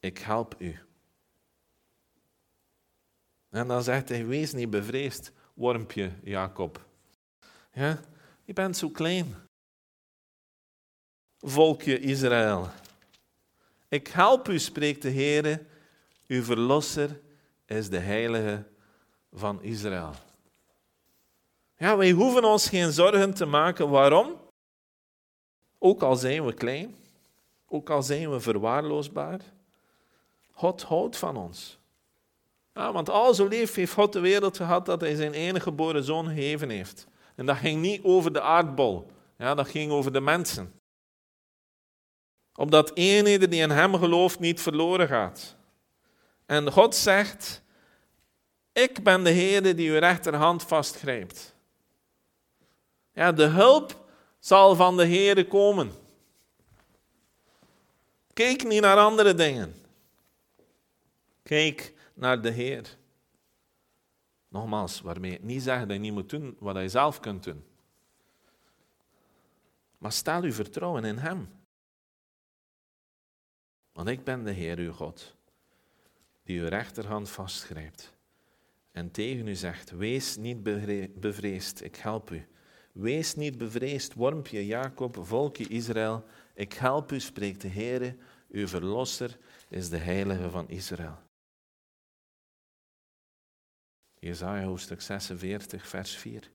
ik 0.01 0.19
help 0.19 0.55
u. 0.59 0.79
En 3.55 3.69
dan 3.69 3.83
zegt 3.83 4.09
hij, 4.09 4.27
wees 4.27 4.53
niet 4.53 4.71
bevreesd, 4.71 5.33
wormpje 5.53 6.11
Jacob. 6.23 6.85
Ja, 7.73 8.01
je 8.45 8.53
bent 8.53 8.77
zo 8.77 8.89
klein. 8.89 9.35
Volkje 11.39 12.01
Israël. 12.01 12.69
Ik 13.89 14.09
help 14.09 14.49
u, 14.49 14.59
spreekt 14.59 15.03
de 15.03 15.09
Heer, 15.09 15.67
uw 16.27 16.43
verlosser 16.43 17.21
is 17.67 17.89
de 17.89 17.99
heilige 17.99 18.67
van 19.33 19.63
Israël. 19.63 20.15
Ja, 21.77 21.97
wij 21.97 22.11
hoeven 22.11 22.45
ons 22.45 22.69
geen 22.69 22.93
zorgen 22.93 23.35
te 23.35 23.45
maken. 23.45 23.89
Waarom? 23.89 24.41
Ook 25.79 26.03
al 26.03 26.17
zijn 26.17 26.45
we 26.45 26.55
klein, 26.55 26.95
ook 27.69 27.91
al 27.91 28.03
zijn 28.03 28.31
we 28.31 28.41
verwaarloosbaar, 28.41 29.41
God 30.53 30.83
houdt 30.83 31.17
van 31.17 31.37
ons. 31.37 31.79
Ja, 32.75 32.93
want 32.93 33.11
al 33.11 33.35
zo 33.35 33.47
lief 33.47 33.75
heeft 33.75 33.93
God 33.93 34.13
de 34.13 34.21
wereld 34.21 34.57
gehad 34.57 34.87
dat 34.87 35.01
hij 35.01 35.15
zijn 35.15 35.33
enige 35.33 35.61
geboren 35.61 36.05
zoon 36.05 36.27
gegeven 36.27 36.71
heeft. 36.71 37.07
En 37.35 37.47
dat 37.47 37.57
ging 37.57 37.81
niet 37.81 38.03
over 38.03 38.33
de 38.33 38.41
aardbol, 38.41 39.11
ja, 39.39 39.55
dat 39.55 39.69
ging 39.69 39.93
over 39.93 40.13
de 40.13 40.21
mensen. 40.21 40.73
Opdat 42.55 42.91
een 42.95 43.25
die 43.25 43.61
in 43.61 43.71
hem 43.71 43.95
gelooft 43.95 44.39
niet 44.39 44.61
verloren 44.61 45.09
gaat. 45.09 45.57
En 46.47 46.73
God 46.73 46.95
zegt, 46.95 47.63
ik 48.73 49.03
ben 49.03 49.25
de 49.25 49.31
Heer 49.31 49.77
die 49.77 49.91
uw 49.91 49.99
rechterhand 49.99 50.63
vastgrijpt. 50.63 51.55
Ja, 53.13 53.33
de 53.33 53.45
hulp 53.45 54.05
zal 54.39 54.75
van 54.75 54.97
de 54.97 55.05
Heer 55.05 55.47
komen. 55.47 55.93
Kijk 58.33 58.65
niet 58.65 58.81
naar 58.81 58.97
andere 58.97 59.35
dingen. 59.35 59.75
Kijk 61.43 61.94
naar 62.15 62.43
de 62.43 62.51
Heer. 62.51 62.97
Nogmaals, 64.49 65.01
waarmee 65.01 65.33
ik 65.33 65.43
niet 65.43 65.63
zeg 65.63 65.81
dat 65.81 65.91
je 65.91 65.99
niet 65.99 66.13
moet 66.13 66.31
doen 66.31 66.57
wat 66.59 66.77
je 66.77 66.89
zelf 66.89 67.21
kunt 67.21 67.45
doen. 67.45 67.65
Maar 69.99 70.13
stel 70.13 70.43
uw 70.43 70.53
vertrouwen 70.53 71.05
in 71.05 71.19
Hem. 71.19 71.49
Want 73.93 74.09
ik 74.09 74.25
ben 74.25 74.45
de 74.45 74.51
Heer 74.51 74.79
uw 74.79 74.93
God, 74.93 75.35
die 76.43 76.61
uw 76.61 76.69
rechterhand 76.69 77.31
vastgrijpt 77.31 78.15
en 78.95 79.11
tegen 79.11 79.49
u 79.49 79.55
zegt, 79.55 79.91
wees 79.91 80.37
niet 80.37 80.63
bevreesd, 81.21 81.85
ik 81.85 81.97
help 81.97 82.31
u. 82.31 82.47
Wees 82.93 83.35
niet 83.35 83.59
bevreesd, 83.59 84.15
wormpje 84.15 84.67
Jacob, 84.67 85.17
volkje 85.21 85.69
Israël, 85.69 86.25
ik 86.55 86.73
help 86.73 87.13
u, 87.13 87.21
spreekt 87.21 87.61
de 87.61 87.69
Heer, 87.69 88.17
uw 88.51 88.69
verlosser 88.69 89.39
is 89.69 89.89
de 89.89 89.97
heilige 89.97 90.51
van 90.51 90.69
Israël. 90.69 91.19
Jezaja 94.25 94.65
hoofdstuk 94.65 95.01
46, 95.01 95.87
vers 95.87 96.17
4. 96.17 96.51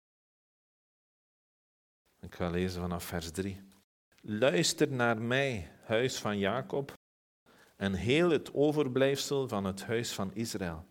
Ik 2.22 2.36
ga 2.36 2.50
lezen 2.50 2.82
vanaf 2.82 3.04
vers 3.04 3.32
3. 3.32 3.62
Luister 4.22 4.92
naar 4.92 5.22
mij, 5.22 5.72
huis 5.84 6.20
van 6.20 6.38
Jacob, 6.38 6.94
en 7.76 7.94
heel 7.94 8.30
het 8.30 8.54
overblijfsel 8.54 9.48
van 9.48 9.64
het 9.64 9.84
huis 9.84 10.14
van 10.14 10.34
Israël. 10.34 10.86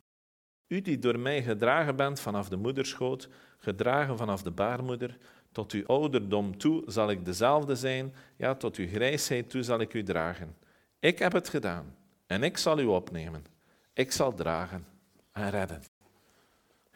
U 0.67 0.83
die 0.83 0.99
door 0.99 1.19
mij 1.19 1.43
gedragen 1.43 1.97
bent 1.97 2.21
vanaf 2.21 2.49
de 2.49 2.57
moederschoot, 2.57 3.29
gedragen 3.59 4.17
vanaf 4.17 4.43
de 4.43 4.51
baarmoeder, 4.51 5.19
tot 5.53 5.73
uw 5.73 5.87
ouderdom 5.87 6.59
toe 6.59 6.83
zal 6.87 7.11
ik 7.11 7.25
dezelfde 7.25 7.77
zijn, 7.77 8.15
ja, 8.37 8.55
tot 8.55 8.77
uw 8.77 8.89
grijsheid 8.89 9.51
toe 9.51 9.63
zal 9.63 9.81
ik 9.81 9.95
u 9.95 10.03
dragen. 10.03 10.57
Ik 10.99 11.19
heb 11.19 11.33
het 11.33 11.49
gedaan 11.49 11.97
en 12.27 12.43
ik 12.43 12.57
zal 12.57 12.79
u 12.79 12.85
opnemen. 12.85 13.45
Ik 13.93 14.13
zal 14.13 14.35
dragen 14.35 14.87
en 15.33 15.51
redden. 15.51 15.88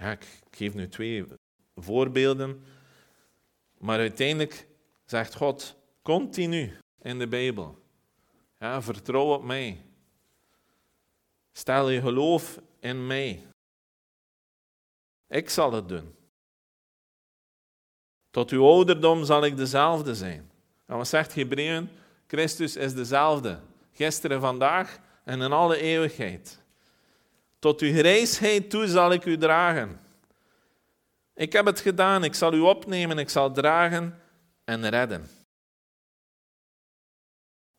Ja, 0.03 0.11
ik 0.11 0.27
geef 0.51 0.75
nu 0.75 0.89
twee 0.89 1.25
voorbeelden, 1.77 2.65
maar 3.79 3.99
uiteindelijk 3.99 4.67
zegt 5.05 5.35
God 5.35 5.77
continu 6.03 6.79
in 7.03 7.19
de 7.19 7.29
Bijbel, 7.29 7.83
ja, 8.59 8.83
vertrouw 8.83 9.35
op 9.35 9.45
mij. 9.45 9.85
Stel 11.53 11.89
je 11.89 12.01
geloof 12.01 12.61
in 12.81 13.07
mij. 13.07 13.47
Ik 15.29 15.51
zal 15.51 15.73
het 15.73 15.89
doen. 15.89 16.15
Tot 18.31 18.51
uw 18.51 18.65
ouderdom 18.65 19.25
zal 19.25 19.45
ik 19.45 19.57
dezelfde 19.57 20.15
zijn. 20.15 20.51
En 20.87 20.97
wat 20.97 21.09
zegt 21.09 21.35
Hebreeën? 21.35 21.89
Christus 22.27 22.77
is 22.77 22.95
dezelfde. 22.95 23.61
Gisteren, 23.93 24.41
vandaag 24.41 24.99
en 25.25 25.41
in 25.41 25.53
alle 25.53 25.77
eeuwigheid. 25.77 26.62
Tot 27.63 27.81
uw 27.81 27.93
grijsheid 27.93 28.71
toe 28.71 28.87
zal 28.87 29.13
ik 29.13 29.25
u 29.25 29.39
dragen. 29.39 30.01
Ik 31.35 31.53
heb 31.53 31.67
het 31.67 31.81
gedaan, 31.81 32.25
ik 32.25 32.35
zal 32.35 32.53
u 32.53 32.61
opnemen, 32.61 33.19
ik 33.19 33.29
zal 33.29 33.53
dragen 33.53 34.21
en 34.65 34.89
redden. 34.89 35.29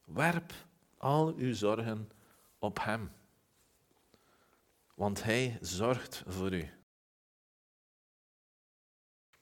Werp 0.05 0.53
al 0.97 1.33
uw 1.37 1.53
zorgen 1.53 2.11
op 2.59 2.79
Hem, 2.83 3.11
want 4.95 5.23
Hij 5.23 5.57
zorgt 5.61 6.23
voor 6.27 6.53
u. 6.53 6.69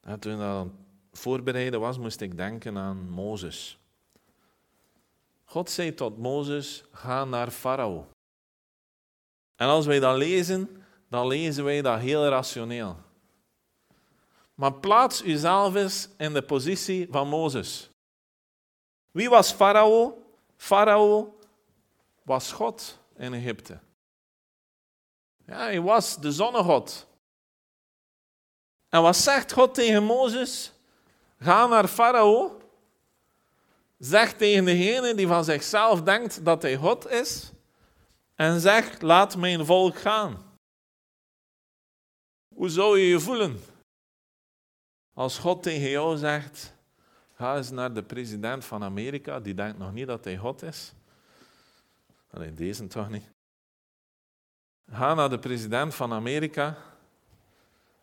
En 0.01 0.19
toen 0.19 0.37
dat 0.37 0.67
voorbereiden 1.11 1.79
was, 1.79 1.97
moest 1.97 2.21
ik 2.21 2.37
denken 2.37 2.77
aan 2.77 3.09
Mozes. 3.09 3.79
God 5.43 5.69
zei 5.69 5.93
tot 5.93 6.17
Mozes: 6.17 6.83
ga 6.91 7.25
naar 7.25 7.51
Farao. 7.51 8.10
En 9.61 9.67
als 9.67 9.85
wij 9.85 9.99
dat 9.99 10.17
lezen, 10.17 10.83
dan 11.09 11.27
lezen 11.27 11.63
wij 11.63 11.81
dat 11.81 11.99
heel 11.99 12.27
rationeel. 12.27 12.97
Maar 14.53 14.73
plaats 14.73 15.23
uzelf 15.23 15.75
eens 15.75 16.09
in 16.17 16.33
de 16.33 16.41
positie 16.41 17.07
van 17.11 17.27
Mozes. 17.27 17.89
Wie 19.11 19.29
was 19.29 19.51
Farao? 19.51 20.23
Farao 20.57 21.37
was 22.23 22.51
God 22.51 22.99
in 23.17 23.33
Egypte. 23.33 23.79
Ja, 25.45 25.57
hij 25.57 25.81
was 25.81 26.17
de 26.17 26.31
zonnegod. 26.31 27.07
En 28.89 29.01
wat 29.01 29.15
zegt 29.15 29.51
God 29.51 29.73
tegen 29.73 30.03
Mozes? 30.03 30.71
Ga 31.39 31.67
naar 31.67 31.87
Farao. 31.87 32.61
Zeg 33.97 34.33
tegen 34.33 34.65
degene 34.65 35.15
die 35.15 35.27
van 35.27 35.43
zichzelf 35.43 36.01
denkt 36.01 36.45
dat 36.45 36.61
hij 36.61 36.75
God 36.75 37.09
is. 37.09 37.51
En 38.41 38.59
zeg, 38.59 39.01
laat 39.01 39.37
mijn 39.37 39.65
volk 39.65 39.97
gaan. 39.99 40.37
Hoe 42.55 42.69
zou 42.69 42.99
je 42.99 43.05
je 43.05 43.19
voelen? 43.19 43.59
Als 45.13 45.37
God 45.37 45.63
tegen 45.63 45.89
jou 45.89 46.17
zegt, 46.17 46.75
ga 47.33 47.57
eens 47.57 47.69
naar 47.69 47.93
de 47.93 48.03
president 48.03 48.65
van 48.65 48.83
Amerika, 48.83 49.39
die 49.39 49.53
denkt 49.53 49.77
nog 49.77 49.93
niet 49.93 50.07
dat 50.07 50.23
hij 50.23 50.37
God 50.37 50.61
is. 50.61 50.93
Alleen 52.29 52.55
deze 52.55 52.87
toch 52.87 53.09
niet. 53.09 53.29
Ga 54.91 55.13
naar 55.13 55.29
de 55.29 55.39
president 55.39 55.95
van 55.95 56.13
Amerika 56.13 56.77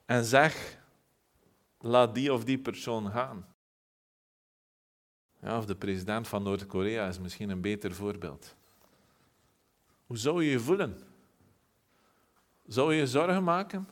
en 0.05 0.25
zeg, 0.25 0.79
laat 1.79 2.15
die 2.15 2.33
of 2.33 2.45
die 2.45 2.59
persoon 2.59 3.11
gaan. 3.11 3.47
Ja, 5.41 5.59
of 5.59 5.67
de 5.67 5.77
president 5.77 6.29
van 6.29 6.43
Noord-Korea 6.43 7.09
is 7.09 7.19
misschien 7.19 7.51
een 7.51 7.61
beter 7.61 7.95
voorbeeld. 7.95 8.57
Hoe 10.09 10.17
zou 10.17 10.45
je 10.45 10.51
je 10.51 10.61
voelen? 10.61 10.99
Zou 12.67 12.95
je 12.95 13.01
je 13.01 13.07
zorgen 13.07 13.45
maken? 13.45 13.89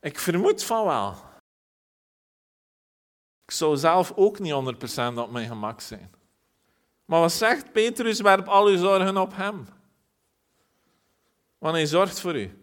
Ik 0.00 0.18
vermoed 0.18 0.64
van 0.64 0.84
wel. 0.84 1.16
Ik 3.44 3.50
zou 3.50 3.76
zelf 3.76 4.12
ook 4.16 4.38
niet 4.38 4.52
100% 4.52 5.18
op 5.18 5.30
mijn 5.30 5.48
gemak 5.48 5.80
zijn. 5.80 6.10
Maar 7.04 7.20
wat 7.20 7.32
zegt 7.32 7.72
Petrus? 7.72 8.20
Werp 8.20 8.48
al 8.48 8.66
uw 8.66 8.76
zorgen 8.76 9.16
op 9.16 9.36
hem. 9.36 9.66
Want 11.58 11.74
hij 11.74 11.86
zorgt 11.86 12.20
voor 12.20 12.36
u. 12.36 12.58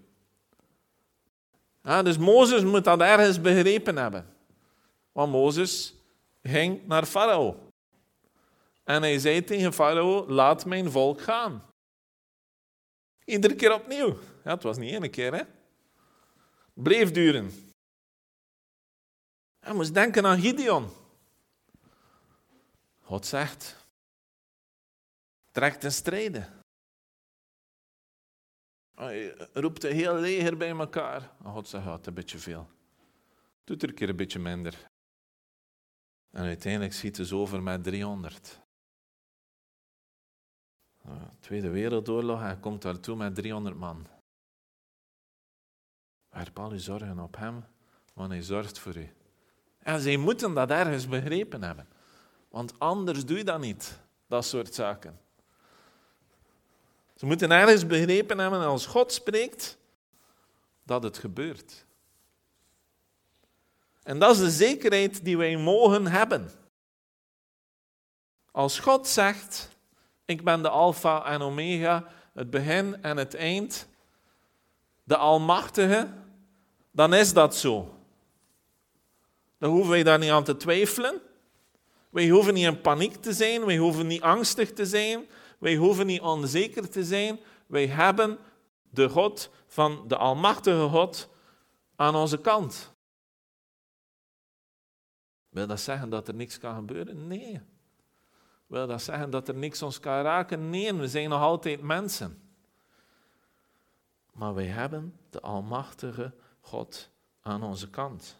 Ja, 1.83 2.03
dus 2.03 2.17
Mozes 2.17 2.63
moet 2.63 2.83
dat 2.83 3.01
ergens 3.01 3.41
begrepen 3.41 3.97
hebben. 3.97 4.35
Want 5.11 5.31
Mozes 5.31 5.95
ging 6.43 6.87
naar 6.87 7.05
Farao. 7.05 7.70
En 8.91 9.01
hij 9.01 9.19
zei 9.19 9.43
tegen 9.43 9.73
Farao, 9.73 10.27
laat 10.27 10.65
mijn 10.65 10.91
volk 10.91 11.21
gaan. 11.21 11.63
Iedere 13.25 13.55
keer 13.55 13.73
opnieuw. 13.73 14.17
Ja, 14.43 14.53
het 14.53 14.63
was 14.63 14.77
niet 14.77 14.93
één 14.93 15.11
keer, 15.11 15.33
hè. 15.33 15.43
Bleef 16.73 17.11
duren. 17.11 17.51
Hij 19.59 19.73
moest 19.73 19.93
denken 19.93 20.25
aan 20.25 20.39
Gideon. 20.39 20.89
God 22.99 23.25
zegt, 23.25 23.75
trek 25.51 25.73
ten 25.73 25.91
strijden. 25.91 26.63
Hij 28.95 29.35
roept 29.53 29.83
een 29.83 29.95
heel 29.95 30.15
leger 30.15 30.57
bij 30.57 30.69
elkaar. 30.69 31.31
God 31.43 31.67
zegt, 31.67 31.85
het 31.85 32.07
een 32.07 32.13
beetje 32.13 32.37
veel. 32.37 32.69
Doet 33.63 33.83
er 33.83 33.89
een 33.89 33.95
keer 33.95 34.09
een 34.09 34.15
beetje 34.15 34.39
minder. 34.39 34.85
En 36.31 36.43
uiteindelijk 36.43 36.93
ziet 36.93 37.17
het 37.17 37.31
over 37.31 37.61
met 37.63 37.83
300. 37.83 38.60
Tweede 41.39 41.69
Wereldoorlog, 41.69 42.39
hij 42.39 42.57
komt 42.57 42.81
daartoe 42.81 43.15
met 43.15 43.35
300 43.35 43.75
man. 43.75 44.07
Werp 46.29 46.59
al 46.59 46.71
uw 46.71 46.77
zorgen 46.77 47.19
op 47.19 47.37
hem, 47.37 47.65
want 48.13 48.31
hij 48.31 48.41
zorgt 48.41 48.79
voor 48.79 48.97
u. 48.97 49.13
En 49.79 49.99
zij 49.99 50.17
moeten 50.17 50.53
dat 50.53 50.69
ergens 50.69 51.07
begrepen 51.07 51.63
hebben. 51.63 51.87
Want 52.49 52.79
anders 52.79 53.25
doe 53.25 53.37
je 53.37 53.43
dat 53.43 53.59
niet, 53.59 53.99
dat 54.27 54.45
soort 54.45 54.73
zaken. 54.73 55.19
Ze 57.15 57.25
moeten 57.25 57.51
ergens 57.51 57.85
begrepen 57.85 58.37
hebben 58.37 58.59
als 58.59 58.85
God 58.85 59.11
spreekt, 59.11 59.77
dat 60.83 61.03
het 61.03 61.17
gebeurt. 61.17 61.85
En 64.03 64.19
dat 64.19 64.35
is 64.35 64.41
de 64.41 64.51
zekerheid 64.51 65.23
die 65.23 65.37
wij 65.37 65.57
mogen 65.57 66.07
hebben. 66.07 66.51
Als 68.51 68.79
God 68.79 69.07
zegt, 69.07 69.70
ik 70.31 70.43
ben 70.43 70.61
de 70.61 70.69
Alpha 70.69 71.25
en 71.25 71.41
Omega, 71.41 72.05
het 72.33 72.49
begin 72.49 73.03
en 73.03 73.17
het 73.17 73.35
eind, 73.35 73.87
de 75.03 75.17
Almachtige, 75.17 76.09
dan 76.91 77.13
is 77.13 77.33
dat 77.33 77.55
zo. 77.55 77.95
Dan 79.57 79.71
hoeven 79.71 79.89
wij 79.89 80.03
daar 80.03 80.19
niet 80.19 80.29
aan 80.29 80.43
te 80.43 80.57
twijfelen. 80.57 81.21
Wij 82.09 82.29
hoeven 82.29 82.53
niet 82.53 82.65
in 82.65 82.81
paniek 82.81 83.15
te 83.15 83.33
zijn, 83.33 83.65
wij 83.65 83.77
hoeven 83.77 84.07
niet 84.07 84.21
angstig 84.21 84.73
te 84.73 84.85
zijn, 84.85 85.27
wij 85.59 85.75
hoeven 85.75 86.05
niet 86.05 86.21
onzeker 86.21 86.89
te 86.89 87.03
zijn. 87.03 87.39
Wij 87.67 87.87
hebben 87.87 88.37
de 88.89 89.09
God 89.09 89.49
van 89.67 90.07
de 90.07 90.17
Almachtige 90.17 90.87
God 90.87 91.29
aan 91.95 92.15
onze 92.15 92.37
kant. 92.37 92.93
Wil 95.49 95.67
dat 95.67 95.79
zeggen 95.79 96.09
dat 96.09 96.27
er 96.27 96.33
niks 96.33 96.57
kan 96.57 96.75
gebeuren? 96.75 97.27
Nee. 97.27 97.61
Wil 98.71 98.87
dat 98.87 99.01
zeggen 99.01 99.29
dat 99.29 99.47
er 99.47 99.55
niks 99.55 99.81
ons 99.81 99.99
kan 99.99 100.21
raken? 100.21 100.69
Nee, 100.69 100.93
we 100.93 101.07
zijn 101.07 101.29
nog 101.29 101.41
altijd 101.41 101.81
mensen. 101.81 102.41
Maar 104.33 104.53
wij 104.53 104.65
hebben 104.65 105.17
de 105.29 105.41
Almachtige 105.41 106.33
God 106.59 107.11
aan 107.41 107.63
onze 107.63 107.89
kant. 107.89 108.39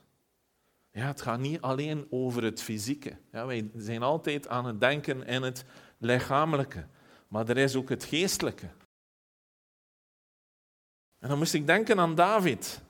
Ja, 0.92 1.06
het 1.06 1.22
gaat 1.22 1.40
niet 1.40 1.62
alleen 1.62 2.08
over 2.10 2.44
het 2.44 2.62
fysieke. 2.62 3.18
Ja, 3.32 3.46
wij 3.46 3.72
zijn 3.76 4.04
altijd 4.04 4.48
aan 4.48 4.66
het 4.66 4.80
denken 4.80 5.26
in 5.26 5.42
het 5.42 5.66
lichamelijke. 5.98 6.88
Maar 7.28 7.50
er 7.50 7.58
is 7.58 7.76
ook 7.76 7.90
het 7.90 8.04
geestelijke. 8.04 8.70
En 11.20 11.30
dan 11.30 11.38
moest 11.38 11.54
ik 11.54 11.68
denken 11.68 12.00
aan 12.00 12.16
David. 12.16 12.82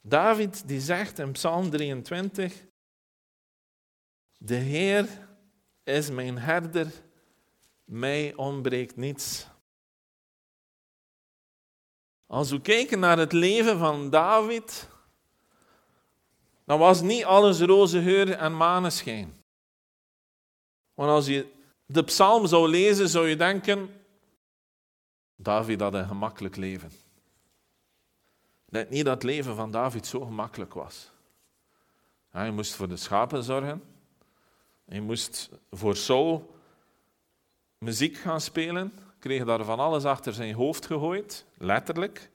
David 0.00 0.68
die 0.68 0.80
zegt 0.80 1.18
in 1.18 1.32
Psalm 1.32 1.70
23: 1.70 2.66
De 4.38 4.54
Heer 4.54 5.30
is 5.84 6.10
mijn 6.10 6.38
herder, 6.38 6.92
mij 7.84 8.34
ontbreekt 8.34 8.96
niets. 8.96 9.46
Als 12.26 12.50
we 12.50 12.60
kijken 12.60 12.98
naar 12.98 13.18
het 13.18 13.32
leven 13.32 13.78
van 13.78 14.10
David, 14.10 14.88
dan 16.64 16.78
was 16.78 17.00
niet 17.00 17.24
alles 17.24 17.60
roze 17.60 18.02
geur 18.02 18.32
en 18.32 18.56
maneschijn. 18.56 19.44
Want 20.94 21.10
als 21.10 21.26
je 21.26 21.52
de 21.86 22.04
psalm 22.04 22.46
zou 22.46 22.68
lezen, 22.68 23.08
zou 23.08 23.28
je 23.28 23.36
denken, 23.36 24.04
David 25.36 25.80
had 25.80 25.94
een 25.94 26.06
gemakkelijk 26.06 26.56
leven. 26.56 26.90
Net 28.64 28.90
niet 28.90 29.04
dat 29.04 29.14
het 29.14 29.22
leven 29.22 29.56
van 29.56 29.70
David 29.70 30.06
zo 30.06 30.20
gemakkelijk 30.20 30.74
was. 30.74 31.10
Hij 32.28 32.50
moest 32.50 32.74
voor 32.74 32.88
de 32.88 32.96
schapen 32.96 33.42
zorgen. 33.42 33.91
Hij 34.84 35.00
moest 35.00 35.50
voor 35.70 35.96
Saul 35.96 36.54
muziek 37.78 38.16
gaan 38.16 38.40
spelen. 38.40 38.92
Kreeg 39.18 39.44
daar 39.44 39.64
van 39.64 39.78
alles 39.78 40.04
achter 40.04 40.32
zijn 40.32 40.54
hoofd 40.54 40.86
gegooid, 40.86 41.46
letterlijk. 41.58 42.30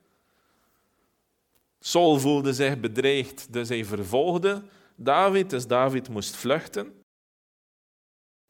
Saul 1.79 2.19
voelde 2.19 2.53
zich 2.53 2.79
bedreigd, 2.79 3.53
dus 3.53 3.69
hij 3.69 3.85
vervolgde 3.85 4.63
David, 4.95 5.49
dus 5.49 5.67
David 5.67 6.09
moest 6.09 6.35
vluchten. 6.35 7.03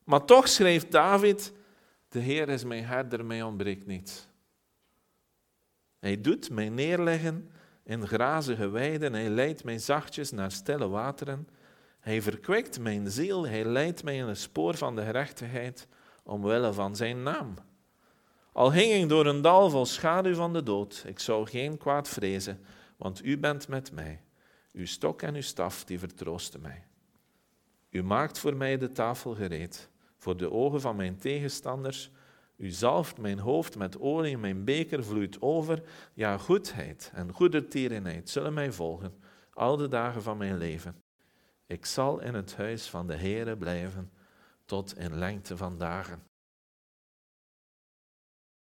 Maar 0.04 0.26
toch 0.26 0.48
schreef 0.48 0.88
David, 0.88 1.54
de 2.10 2.20
Heer 2.20 2.50
is 2.50 2.64
mijn 2.64 2.86
herder, 2.86 3.26
mij 3.26 3.42
ontbreekt 3.42 3.86
niets. 3.86 4.28
Hij 6.00 6.22
doet 6.22 6.50
mij 6.50 6.70
neerleggen 6.70 7.52
in 7.84 8.08
grazige 8.08 8.70
weiden, 8.70 9.14
hij 9.14 9.30
leidt 9.30 9.64
mij 9.64 9.78
zachtjes 9.78 10.32
naar 10.32 10.52
stille 10.52 10.88
wateren. 10.88 11.48
Hij 12.08 12.22
verkwikt 12.22 12.80
mijn 12.80 13.12
ziel, 13.12 13.48
hij 13.48 13.66
leidt 13.66 14.04
mij 14.04 14.18
in 14.18 14.28
het 14.28 14.38
spoor 14.38 14.76
van 14.76 14.96
de 14.96 15.04
gerechtigheid, 15.04 15.88
omwille 16.24 16.74
van 16.74 16.96
zijn 16.96 17.24
naam. 17.24 17.54
Al 18.52 18.72
ging 18.72 18.94
ik 18.94 19.10
door 19.10 19.26
een 19.26 19.42
dal 19.42 19.70
vol 19.70 19.86
schaduw 19.86 20.34
van 20.34 20.54
de 20.54 20.64
dood, 20.64 21.04
ik 21.08 21.20
zou 21.20 21.48
geen 21.48 21.78
kwaad 21.78 22.10
vrezen, 22.10 22.60
want 22.98 23.26
u 23.26 23.38
bent 23.38 23.68
met 23.68 23.92
mij. 23.92 24.22
Uw 24.74 24.86
stok 24.86 25.22
en 25.22 25.36
uw 25.36 25.42
staf, 25.42 25.84
die 25.84 26.00
vertroosten 26.00 26.62
mij. 26.62 26.84
U 27.90 28.04
maakt 28.04 28.40
voor 28.40 28.56
mij 28.56 28.78
de 28.78 28.92
tafel 28.92 29.36
gereed 29.36 29.90
voor 30.18 30.38
de 30.38 30.52
ogen 30.52 30.82
van 30.82 30.96
mijn 30.96 31.18
tegenstanders. 31.18 32.12
U 32.58 32.70
zalft 32.70 33.18
mijn 33.18 33.40
hoofd 33.40 33.78
met 33.78 34.00
olie, 34.00 34.38
mijn 34.38 34.64
beker 34.64 35.04
vloeit 35.04 35.42
over. 35.42 35.84
Ja, 36.14 36.38
goedheid 36.38 37.12
en 37.14 37.34
goedertierenheid 37.34 38.30
zullen 38.30 38.54
mij 38.54 38.72
volgen 38.72 39.14
al 39.54 39.78
de 39.78 39.88
dagen 39.88 40.22
van 40.22 40.38
mijn 40.38 40.58
leven. 40.58 41.07
Ik 41.68 41.86
zal 41.86 42.20
in 42.20 42.34
het 42.34 42.56
huis 42.56 42.88
van 42.88 43.08
de 43.08 43.16
Heere 43.16 43.58
blijven 43.58 44.12
tot 44.66 44.98
in 44.98 45.18
lengte 45.18 45.58
van 45.58 45.78
dagen. 45.78 46.24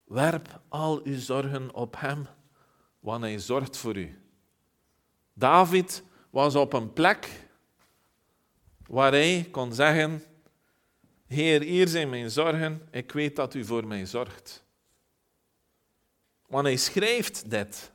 Werp 0.04 0.62
al 0.68 1.02
uw 1.04 1.20
zorgen 1.20 1.74
op 1.74 2.00
Hem, 2.00 2.28
want 3.00 3.24
Hij 3.24 3.40
zorgt 3.40 3.78
voor 3.78 3.98
u. 3.98 4.22
David 5.34 6.04
was 6.30 6.56
op 6.56 6.74
een 6.74 6.94
plek 6.94 7.48
waar 8.88 9.12
hij 9.12 9.48
kon 9.52 9.74
zeggen: 9.74 10.24
Heer, 11.28 11.62
hier 11.62 11.88
zijn 11.88 12.10
mijn 12.10 12.32
zorgen, 12.32 12.88
ik 12.92 13.12
weet 13.12 13.36
dat 13.36 13.54
u 13.54 13.66
voor 13.66 13.88
mij 13.88 14.06
zorgt. 14.06 14.66
Want 16.48 16.66
hij 16.66 16.78
schrijft 16.78 17.50
dit. 17.50 17.92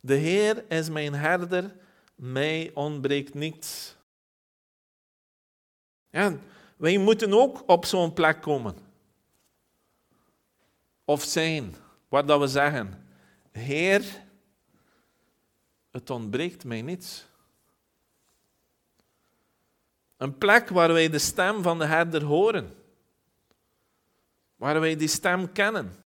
De 0.00 0.14
Heer 0.14 0.70
is 0.70 0.88
mijn 0.88 1.14
herder, 1.14 1.76
mij 2.14 2.70
ontbreekt 2.74 3.34
niets. 3.34 3.95
Ja, 6.10 6.38
wij 6.76 6.98
moeten 6.98 7.32
ook 7.32 7.62
op 7.66 7.84
zo'n 7.84 8.12
plek 8.12 8.42
komen. 8.42 8.76
Of 11.04 11.22
zijn, 11.22 11.74
waar 12.08 12.26
dat 12.26 12.40
we 12.40 12.46
zeggen, 12.46 13.06
Heer, 13.52 14.24
het 15.90 16.10
ontbreekt 16.10 16.64
mij 16.64 16.82
niets. 16.82 17.26
Een 20.16 20.38
plek 20.38 20.68
waar 20.68 20.92
wij 20.92 21.08
de 21.08 21.18
stem 21.18 21.62
van 21.62 21.78
de 21.78 21.84
herder 21.84 22.22
horen. 22.22 22.74
Waar 24.56 24.80
wij 24.80 24.96
die 24.96 25.08
stem 25.08 25.52
kennen. 25.52 26.04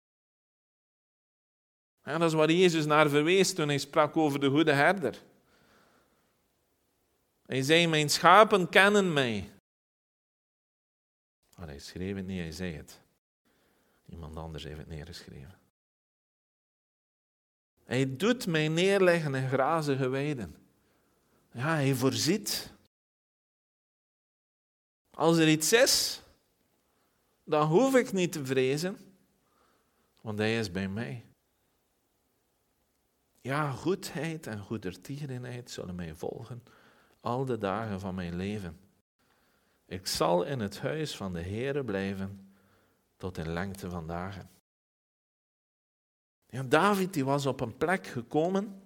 En 2.03 2.21
dat 2.21 2.29
is 2.29 2.37
waar 2.37 2.51
Jezus 2.51 2.87
naar 2.87 3.09
verwees 3.09 3.55
toen 3.55 3.69
hij 3.69 3.79
sprak 3.79 4.17
over 4.17 4.41
de 4.41 4.51
goede 4.51 4.73
herder. 4.73 5.23
Hij 7.47 7.63
zei, 7.63 7.87
mijn 7.87 8.11
schapen 8.11 8.69
kennen 8.69 9.13
mij. 9.13 9.51
Maar 11.61 11.69
hij 11.69 11.79
schreef 11.79 12.17
het 12.17 12.27
niet, 12.27 12.39
hij 12.39 12.53
zei 12.53 12.77
het. 12.77 13.01
Iemand 14.07 14.37
anders 14.37 14.65
heeft 14.65 14.79
het 14.79 14.89
neergeschreven. 14.89 15.59
Hij 17.85 18.17
doet 18.17 18.47
mij 18.47 18.69
neerleggen 18.69 19.35
in 19.35 19.49
grazige 19.49 20.09
weiden. 20.09 20.57
Ja, 21.53 21.75
hij 21.75 21.95
voorziet. 21.95 22.73
Als 25.11 25.39
er 25.39 25.49
iets 25.49 25.73
is, 25.73 26.23
dan 27.45 27.69
hoef 27.69 27.95
ik 27.95 28.13
niet 28.13 28.33
te 28.33 28.45
vrezen, 28.47 28.99
want 30.21 30.39
hij 30.39 30.59
is 30.59 30.71
bij 30.71 30.89
mij. 30.89 31.25
Ja, 33.41 33.71
goedheid 33.71 34.47
en 34.47 34.59
goedertierenheid 34.59 35.71
zullen 35.71 35.95
mij 35.95 36.15
volgen 36.15 36.63
al 37.21 37.45
de 37.45 37.59
dagen 37.59 38.01
van 38.01 38.15
mijn 38.15 38.37
leven. 38.37 38.90
Ik 39.91 40.07
zal 40.07 40.43
in 40.43 40.61
het 40.61 40.79
huis 40.81 41.17
van 41.17 41.33
de 41.33 41.41
Heere 41.41 41.85
blijven 41.85 42.53
tot 43.17 43.39
in 43.39 43.53
lengte 43.53 43.91
van 43.91 44.07
dagen. 44.07 44.51
Ja, 46.47 46.63
David 46.63 47.13
die 47.13 47.25
was 47.25 47.47
op 47.47 47.61
een 47.61 47.77
plek 47.77 48.07
gekomen 48.07 48.83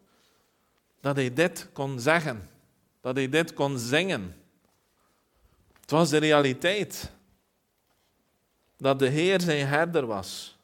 dat 1.00 1.16
hij 1.16 1.32
dit 1.32 1.68
kon 1.72 2.00
zeggen, 2.00 2.50
dat 3.00 3.16
hij 3.16 3.28
dit 3.28 3.54
kon 3.54 3.78
zingen. 3.78 4.36
Het 5.80 5.90
was 5.90 6.10
de 6.10 6.16
realiteit 6.16 7.12
dat 8.76 8.98
de 8.98 9.08
Heer 9.08 9.40
zijn 9.40 9.66
herder 9.66 10.06
was. 10.06 10.58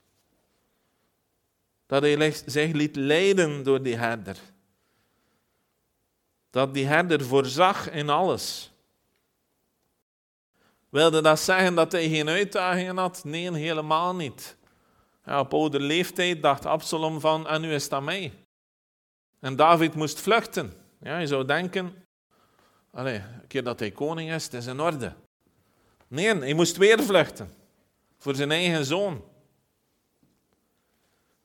Dat 1.86 2.02
hij 2.02 2.32
zich 2.46 2.72
liet 2.72 2.96
leiden 2.96 3.62
door 3.62 3.82
die 3.82 3.96
herder. 3.96 4.38
Dat 6.50 6.74
die 6.74 6.86
herder 6.86 7.24
voorzag 7.24 7.90
in 7.90 8.08
alles. 8.08 8.69
Wilde 10.90 11.22
dat 11.22 11.40
zeggen 11.40 11.74
dat 11.74 11.92
hij 11.92 12.08
geen 12.08 12.28
uitdagingen 12.28 12.96
had? 12.96 13.24
Nee, 13.24 13.52
helemaal 13.56 14.14
niet. 14.14 14.56
Ja, 15.24 15.40
op 15.40 15.54
oude 15.54 15.80
leeftijd 15.80 16.42
dacht 16.42 16.66
Absalom 16.66 17.20
van, 17.20 17.48
en 17.48 17.60
nu 17.60 17.72
is 17.72 17.88
dat 17.88 18.02
mij. 18.02 18.32
En 19.40 19.56
David 19.56 19.94
moest 19.94 20.20
vluchten. 20.20 20.72
Ja, 21.00 21.18
je 21.18 21.26
zou 21.26 21.44
denken, 21.44 21.94
allez, 22.90 23.18
een 23.18 23.46
keer 23.46 23.64
dat 23.64 23.78
hij 23.80 23.90
koning 23.90 24.32
is, 24.32 24.44
het 24.44 24.54
is 24.54 24.66
in 24.66 24.80
orde. 24.80 25.12
Nee, 26.08 26.34
hij 26.34 26.54
moest 26.54 26.76
weer 26.76 27.02
vluchten. 27.02 27.54
Voor 28.18 28.34
zijn 28.34 28.50
eigen 28.50 28.84
zoon. 28.84 29.24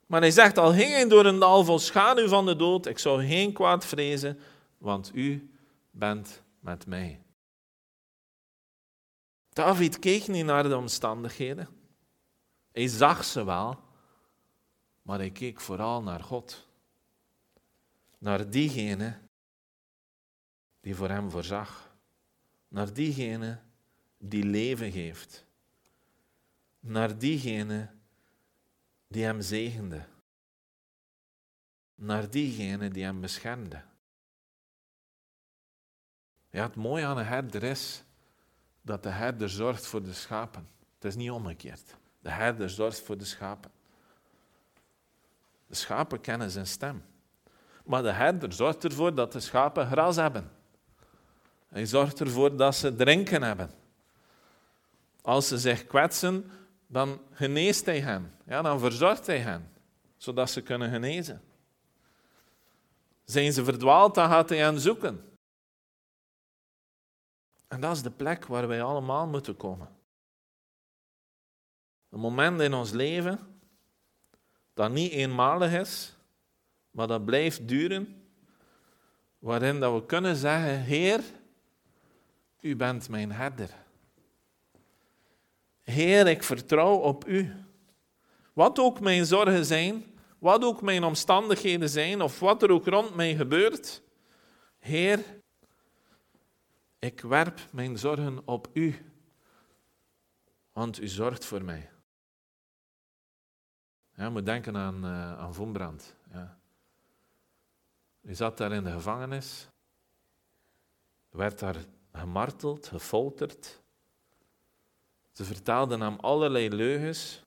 Maar 0.05 0.21
hij 0.21 0.31
zegt, 0.31 0.57
al 0.57 0.73
ging 0.73 0.91
hij 0.91 1.07
door 1.07 1.25
een 1.25 1.39
dal 1.39 1.63
vol 1.63 1.79
schaduw 1.79 2.27
van 2.27 2.45
de 2.45 2.55
dood, 2.55 2.85
ik 2.85 2.99
zou 2.99 3.25
geen 3.25 3.53
kwaad 3.53 3.85
vrezen, 3.85 4.39
want 4.77 5.11
u 5.13 5.49
bent 5.91 6.41
met 6.59 6.85
mij. 6.85 7.24
David 9.55 9.99
keek 9.99 10.27
niet 10.27 10.45
naar 10.45 10.63
de 10.63 10.77
omstandigheden. 10.77 11.67
Hij 12.71 12.87
zag 12.87 13.23
ze 13.23 13.45
wel, 13.45 13.79
maar 15.01 15.17
hij 15.17 15.31
keek 15.31 15.61
vooral 15.61 16.03
naar 16.03 16.19
God. 16.19 16.67
Naar 18.17 18.49
diegene 18.49 19.19
die 20.79 20.95
voor 20.95 21.09
hem 21.09 21.31
voorzag. 21.31 21.95
Naar 22.67 22.93
diegene 22.93 23.59
die 24.17 24.43
leven 24.43 24.91
geeft. 24.91 25.45
Naar 26.79 27.17
diegene 27.17 27.91
die 29.07 29.23
hem 29.23 29.41
zegende. 29.41 30.05
Naar 31.95 32.29
diegene 32.29 32.89
die 32.89 33.03
hem 33.03 33.21
beschermde. 33.21 33.83
Ja, 36.49 36.63
het 36.63 36.75
mooie 36.75 37.05
aan 37.05 37.17
een 37.17 37.25
herder 37.25 37.63
is 37.63 38.04
dat 38.85 39.03
de 39.03 39.09
herder 39.09 39.49
zorgt 39.49 39.85
voor 39.85 40.03
de 40.03 40.13
schapen. 40.13 40.67
Het 40.95 41.05
is 41.05 41.15
niet 41.15 41.31
omgekeerd. 41.31 41.95
De 42.19 42.29
herder 42.29 42.69
zorgt 42.69 42.99
voor 42.99 43.17
de 43.17 43.25
schapen. 43.25 43.71
De 45.67 45.75
schapen 45.75 46.21
kennen 46.21 46.51
zijn 46.51 46.67
stem. 46.67 47.03
Maar 47.85 48.03
de 48.03 48.11
herder 48.11 48.53
zorgt 48.53 48.83
ervoor 48.83 49.15
dat 49.15 49.31
de 49.31 49.39
schapen 49.39 49.87
gras 49.87 50.15
hebben. 50.15 50.51
Hij 51.67 51.85
zorgt 51.85 52.19
ervoor 52.19 52.55
dat 52.55 52.75
ze 52.75 52.95
drinken 52.95 53.43
hebben. 53.43 53.71
Als 55.21 55.47
ze 55.47 55.57
zich 55.57 55.87
kwetsen, 55.87 56.51
dan 56.87 57.19
geneest 57.31 57.85
hij 57.85 57.99
hen. 57.99 58.33
Ja, 58.43 58.61
dan 58.61 58.79
verzorgt 58.79 59.27
hij 59.27 59.39
hen, 59.39 59.71
zodat 60.17 60.49
ze 60.49 60.61
kunnen 60.61 60.89
genezen. 60.89 61.41
Zijn 63.23 63.53
ze 63.53 63.63
verdwaald, 63.63 64.15
dan 64.15 64.29
gaat 64.29 64.49
hij 64.49 64.57
hen 64.57 64.79
zoeken. 64.79 65.34
En 67.67 67.81
dat 67.81 67.95
is 67.95 68.01
de 68.01 68.11
plek 68.11 68.45
waar 68.45 68.67
wij 68.67 68.83
allemaal 68.83 69.27
moeten 69.27 69.57
komen. 69.57 69.89
Een 72.09 72.19
moment 72.19 72.61
in 72.61 72.73
ons 72.73 72.91
leven 72.91 73.39
dat 74.73 74.91
niet 74.91 75.11
eenmalig 75.11 75.73
is, 75.73 76.15
maar 76.91 77.07
dat 77.07 77.25
blijft 77.25 77.67
duren, 77.67 78.23
waarin 79.39 79.79
dat 79.79 79.93
we 79.93 80.05
kunnen 80.05 80.35
zeggen, 80.35 80.81
Heer, 80.81 81.23
u 82.59 82.75
bent 82.75 83.09
mijn 83.09 83.31
herder. 83.31 83.69
Heer, 85.81 86.27
ik 86.27 86.43
vertrouw 86.43 86.95
op 86.95 87.27
u. 87.27 87.53
Wat 88.53 88.79
ook 88.79 88.99
mijn 88.99 89.25
zorgen 89.25 89.65
zijn, 89.65 90.05
wat 90.39 90.63
ook 90.63 90.81
mijn 90.81 91.03
omstandigheden 91.03 91.89
zijn, 91.89 92.21
of 92.21 92.39
wat 92.39 92.63
er 92.63 92.71
ook 92.71 92.87
rond 92.87 93.15
mij 93.15 93.35
gebeurt, 93.35 94.01
Heer, 94.79 95.23
ik 97.05 97.21
werp 97.21 97.59
mijn 97.71 97.97
zorgen 97.97 98.47
op 98.47 98.67
u, 98.73 99.13
want 100.73 101.01
u 101.01 101.07
zorgt 101.07 101.45
voor 101.45 101.63
mij. 101.63 101.89
Ja, 104.15 104.23
je 104.23 104.29
moet 104.29 104.45
denken 104.45 104.77
aan, 104.77 105.05
uh, 105.05 105.39
aan. 105.79 105.99
Ja. 106.31 106.59
Hij 108.21 108.33
zat 108.33 108.57
daar 108.57 108.71
in 108.71 108.83
de 108.83 108.91
gevangenis, 108.91 109.67
werd 111.29 111.59
daar 111.59 111.85
gemarteld, 112.11 112.87
gefolterd. 112.87 113.81
Ze 115.31 115.43
vertaalden 115.43 116.01
hem 116.01 116.19
allerlei 116.19 116.69
leugens, 116.69 117.41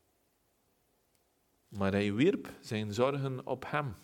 maar 1.69 1.93
hij 1.93 2.15
wierp 2.15 2.49
zijn 2.61 2.95
zorgen 2.95 3.47
op 3.47 3.65
hem. 3.71 3.95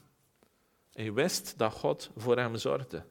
Hij 0.93 1.12
wist 1.12 1.59
dat 1.59 1.73
God 1.73 2.11
voor 2.17 2.37
hem 2.37 2.57
zorgde. 2.57 3.07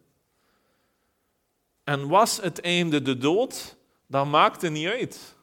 En 1.84 2.08
was 2.08 2.38
het 2.38 2.62
einde 2.62 3.02
de 3.02 3.18
dood, 3.18 3.78
dat 4.08 4.26
maakte 4.26 4.70
niet 4.70 4.88
uit. 4.88 5.36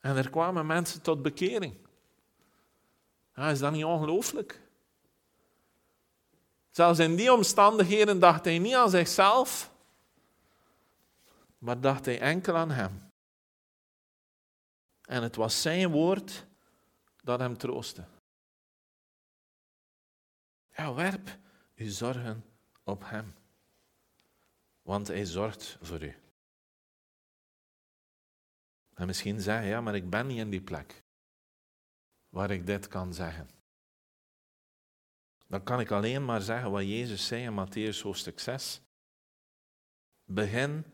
En 0.00 0.16
er 0.16 0.30
kwamen 0.30 0.66
mensen 0.66 1.02
tot 1.02 1.22
bekering. 1.22 1.74
Ja, 3.34 3.50
is 3.50 3.58
dat 3.58 3.72
niet 3.72 3.84
ongelooflijk? 3.84 4.60
Zelfs 6.70 6.98
in 6.98 7.16
die 7.16 7.32
omstandigheden 7.32 8.18
dacht 8.18 8.44
hij 8.44 8.58
niet 8.58 8.74
aan 8.74 8.90
zichzelf, 8.90 9.72
maar 11.58 11.80
dacht 11.80 12.04
hij 12.04 12.20
enkel 12.20 12.56
aan 12.56 12.70
hem. 12.70 13.10
En 15.02 15.22
het 15.22 15.36
was 15.36 15.62
zijn 15.62 15.90
woord 15.90 16.46
dat 17.22 17.40
hem 17.40 17.58
troostte. 17.58 18.04
Ja, 20.76 20.94
werp 20.94 21.38
uw 21.76 21.90
zorgen 21.90 22.44
op 22.84 23.02
hem, 23.04 23.34
want 24.86 25.08
hij 25.08 25.24
zorgt 25.24 25.78
voor 25.80 26.02
u. 26.02 26.14
En 28.94 29.06
misschien 29.06 29.40
zeg 29.40 29.62
je, 29.62 29.68
ja, 29.68 29.80
maar 29.80 29.94
ik 29.94 30.10
ben 30.10 30.26
niet 30.26 30.38
in 30.38 30.50
die 30.50 30.60
plek 30.60 31.02
waar 32.28 32.50
ik 32.50 32.66
dit 32.66 32.88
kan 32.88 33.14
zeggen. 33.14 33.48
Dan 35.46 35.62
kan 35.62 35.80
ik 35.80 35.90
alleen 35.90 36.24
maar 36.24 36.40
zeggen 36.40 36.70
wat 36.70 36.82
Jezus 36.82 37.26
zei 37.26 37.42
in 37.42 37.66
Matthäus 37.66 38.00
hoofdstuk 38.02 38.40
6. 38.40 38.80
Begin 40.24 40.84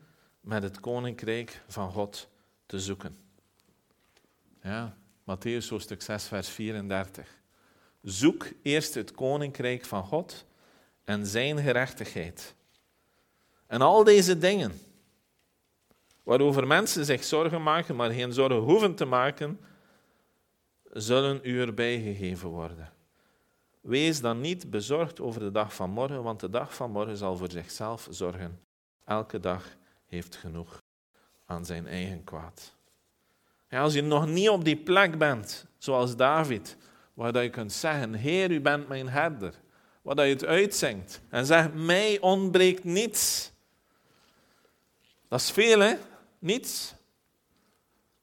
met 0.40 0.62
het 0.62 0.80
koninkrijk 0.80 1.62
van 1.68 1.90
God 1.90 2.28
te 2.66 2.80
zoeken. 2.80 3.18
Ja, 4.62 4.96
Matthäus 5.20 5.68
hoofdstuk 5.68 6.02
6, 6.02 6.24
vers 6.28 6.48
34. 6.48 7.40
Zoek 8.02 8.48
eerst 8.62 8.94
het 8.94 9.10
koninkrijk 9.10 9.84
van 9.84 10.04
God 10.04 10.46
en 11.04 11.26
zijn 11.26 11.58
gerechtigheid. 11.58 12.54
En 13.72 13.80
al 13.80 14.04
deze 14.04 14.38
dingen, 14.38 14.72
waarover 16.22 16.66
mensen 16.66 17.04
zich 17.04 17.24
zorgen 17.24 17.62
maken, 17.62 17.96
maar 17.96 18.10
geen 18.10 18.32
zorgen 18.32 18.58
hoeven 18.58 18.94
te 18.94 19.04
maken, 19.04 19.60
zullen 20.90 21.40
u 21.42 21.60
erbij 21.60 22.00
gegeven 22.00 22.48
worden. 22.48 22.92
Wees 23.80 24.20
dan 24.20 24.40
niet 24.40 24.70
bezorgd 24.70 25.20
over 25.20 25.40
de 25.40 25.50
dag 25.50 25.74
van 25.74 25.90
morgen, 25.90 26.22
want 26.22 26.40
de 26.40 26.50
dag 26.50 26.74
van 26.74 26.90
morgen 26.90 27.16
zal 27.16 27.36
voor 27.36 27.50
zichzelf 27.50 28.06
zorgen. 28.10 28.60
Elke 29.04 29.40
dag 29.40 29.64
heeft 30.06 30.36
genoeg 30.36 30.82
aan 31.46 31.64
zijn 31.64 31.86
eigen 31.86 32.24
kwaad. 32.24 32.74
Als 33.70 33.94
je 33.94 34.02
nog 34.02 34.26
niet 34.26 34.48
op 34.48 34.64
die 34.64 34.76
plek 34.76 35.18
bent, 35.18 35.66
zoals 35.78 36.16
David, 36.16 36.76
waar 37.14 37.42
je 37.42 37.50
kunt 37.50 37.72
zeggen, 37.72 38.14
Heer, 38.14 38.50
u 38.50 38.60
bent 38.60 38.88
mijn 38.88 39.08
herder, 39.08 39.54
waar 40.02 40.26
je 40.26 40.32
het 40.32 40.44
uitzingt 40.44 41.20
en 41.28 41.46
zegt, 41.46 41.74
mij 41.74 42.20
ontbreekt 42.20 42.84
niets. 42.84 43.51
Dat 45.32 45.40
is 45.40 45.50
veel, 45.50 45.80
hè? 45.80 45.96
Niets. 46.38 46.94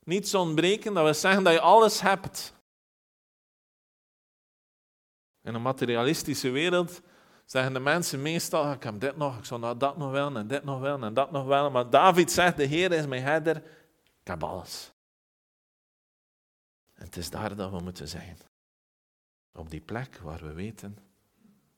Niets 0.04 0.34
ontbreken, 0.34 0.93
dat 0.93 1.04
wil 1.04 1.13
zeggen 1.13 1.43
dat 1.43 1.54
je 1.54 1.60
alles 1.60 2.02
hebt. 2.02 2.54
In 5.41 5.54
een 5.54 5.62
materialistische 5.62 6.50
wereld 6.50 7.02
zeggen 7.45 7.74
de 7.74 7.80
mensen 7.80 8.22
meestal, 8.22 8.72
ik 8.72 8.84
heb 8.84 9.00
dit 9.00 9.17
nog, 9.17 9.38
ik 9.38 9.45
zou 9.45 9.78
dat 9.78 9.98
nog 9.98 10.12
wel, 10.12 10.36
en 10.36 10.48
dit 10.48 10.63
nog 10.63 10.80
wel, 10.80 11.04
en 11.04 11.13
dat 11.13 11.32
nog 11.32 11.45
wel. 11.45 11.72
Maar 11.72 11.89
David 11.89 12.32
zegt, 12.32 12.58
de 12.58 12.65
Heer 12.65 12.91
is 12.91 13.08
mijn 13.08 13.24
herder, 13.24 13.56
ik 14.22 14.28
heb 14.28 14.43
alles. 14.43 14.91
En 16.93 17.06
het 17.06 17.17
is 17.17 17.30
daar 17.30 17.56
dat 17.56 17.72
we 17.72 17.80
moeten 17.80 18.08
zijn. 18.08 18.38
Op 19.54 19.69
die 19.69 19.82
plek 19.82 20.17
waar 20.17 20.39
we 20.39 20.54
weten 20.54 20.98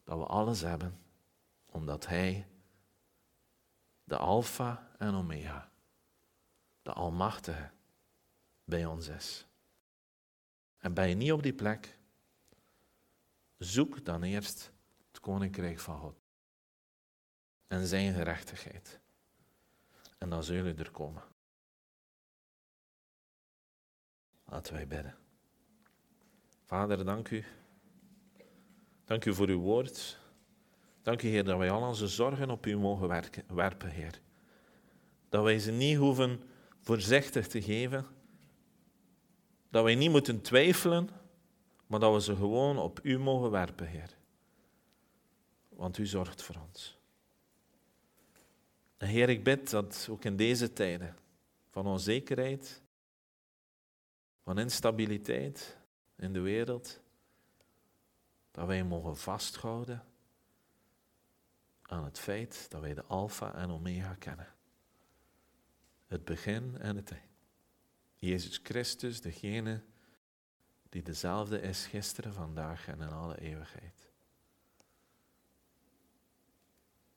dat 0.04 0.18
we 0.18 0.26
alles 0.26 0.62
hebben, 0.62 1.00
omdat 1.66 2.08
Hij 2.08 2.46
de 4.12 4.18
Alpha 4.18 4.92
en 4.98 5.14
Omega, 5.14 5.72
de 6.82 6.94
Almachtige, 6.94 7.70
bij 8.64 8.86
ons 8.86 9.08
is. 9.08 9.48
En 10.78 10.94
ben 10.94 11.10
je 11.10 11.16
niet 11.16 11.32
op 11.32 11.44
die 11.44 11.54
plek, 11.54 11.98
zoek 13.58 14.06
dan 14.06 14.24
eerst 14.24 14.72
het 15.08 15.20
Koninkrijk 15.20 15.80
van 15.80 16.00
God 16.00 16.16
en 17.68 17.88
zijn 17.88 18.14
gerechtigheid. 18.14 19.00
En 20.18 20.30
dan 20.30 20.44
zullen 20.44 20.64
jullie 20.64 20.84
er 20.84 20.92
komen. 20.92 21.24
Laten 24.46 24.74
wij 24.74 24.88
bidden. 24.88 25.18
Vader, 26.66 27.06
dank 27.06 27.30
u. 27.30 27.46
Dank 29.06 29.26
u 29.26 29.34
voor 29.34 29.48
uw 29.48 29.60
woord. 29.60 30.21
Dank 31.02 31.22
u, 31.22 31.28
Heer, 31.28 31.44
dat 31.44 31.58
wij 31.58 31.72
al 31.72 31.88
onze 31.88 32.08
zorgen 32.08 32.50
op 32.50 32.66
u 32.66 32.78
mogen 32.78 33.08
werpen, 33.48 33.90
Heer. 33.90 34.22
Dat 35.30 35.44
wij 35.44 35.60
ze 35.60 35.72
niet 35.72 35.98
hoeven 35.98 36.42
voorzichtig 36.80 37.48
te 37.48 37.62
geven. 37.62 38.06
Dat 39.70 39.84
wij 39.84 39.96
niet 39.96 40.12
moeten 40.12 40.42
twijfelen, 40.42 41.10
maar 41.88 42.00
dat 42.00 42.14
we 42.14 42.22
ze 42.22 42.36
gewoon 42.36 42.78
op 42.78 43.00
u 43.04 43.20
mogen 43.20 43.52
werpen, 43.52 43.88
Heer. 43.88 44.18
Want 45.70 45.98
u 45.98 46.06
zorgt 46.06 46.42
voor 46.42 46.56
ons. 46.68 46.98
En 48.98 49.08
Heer, 49.08 49.30
ik 49.30 49.44
bid 49.44 49.70
dat 49.70 50.08
ook 50.12 50.26
in 50.26 50.36
deze 50.36 50.74
tijden 50.74 51.16
van 51.70 51.86
onzekerheid, 51.86 52.82
van 54.44 54.60
instabiliteit 54.60 55.78
in 56.18 56.34
de 56.34 56.40
wereld, 56.40 57.00
dat 58.52 58.68
wij 58.68 58.84
mogen 58.84 59.18
vasthouden 59.18 60.04
aan 61.92 62.04
het 62.04 62.20
feit 62.20 62.66
dat 62.70 62.82
wij 62.82 62.94
de 62.94 63.04
Alpha 63.04 63.54
en 63.54 63.70
Omega 63.70 64.14
kennen. 64.14 64.48
Het 66.08 66.26
begin 66.26 66.78
en 66.78 66.96
het 66.96 67.12
eind. 67.12 67.30
Jezus 68.16 68.60
Christus, 68.64 69.22
degene 69.22 69.84
die 70.90 71.04
dezelfde 71.04 71.62
is 71.62 71.86
gisteren, 71.86 72.34
vandaag 72.34 72.88
en 72.88 73.02
in 73.02 73.12
alle 73.12 73.40
eeuwigheid. 73.40 74.10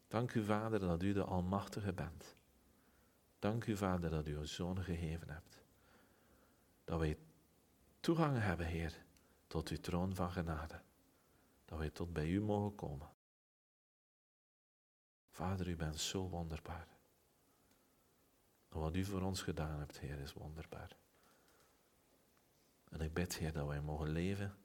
Dank 0.08 0.34
u, 0.34 0.44
Vader, 0.44 0.80
dat 0.80 1.02
u 1.02 1.12
de 1.12 1.24
Almachtige 1.24 1.92
bent. 1.92 2.36
Dank 3.38 3.66
u, 3.66 3.76
Vader, 3.76 4.10
dat 4.10 4.28
u 4.28 4.36
uw 4.36 4.44
Zoon 4.44 4.82
gegeven 4.82 5.30
hebt. 5.30 5.62
Dat 6.84 6.98
wij 6.98 7.18
toegang 8.00 8.38
hebben, 8.38 8.66
Heer, 8.66 9.04
tot 9.46 9.68
uw 9.68 9.80
troon 9.80 10.14
van 10.14 10.30
genade. 10.30 10.80
Dat 11.64 11.78
wij 11.78 11.90
tot 11.90 12.12
bij 12.12 12.28
u 12.28 12.40
mogen 12.40 12.74
komen. 12.74 13.13
Vader, 15.34 15.68
u 15.68 15.76
bent 15.76 16.00
zo 16.00 16.28
wonderbaar. 16.28 16.88
En 18.68 18.78
wat 18.78 18.96
u 18.96 19.04
voor 19.04 19.22
ons 19.22 19.42
gedaan 19.42 19.78
hebt, 19.78 19.98
Heer, 19.98 20.18
is 20.18 20.32
wonderbaar. 20.32 20.96
En 22.88 23.00
ik 23.00 23.12
bid, 23.12 23.36
Heer, 23.36 23.52
dat 23.52 23.66
wij 23.66 23.80
mogen 23.80 24.08
leven 24.08 24.56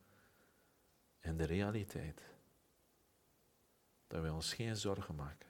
in 1.20 1.38
de 1.38 1.44
realiteit. 1.44 2.22
Dat 4.08 4.22
wij 4.22 4.30
ons 4.30 4.54
geen 4.54 4.76
zorgen 4.76 5.16
maken. 5.16 5.50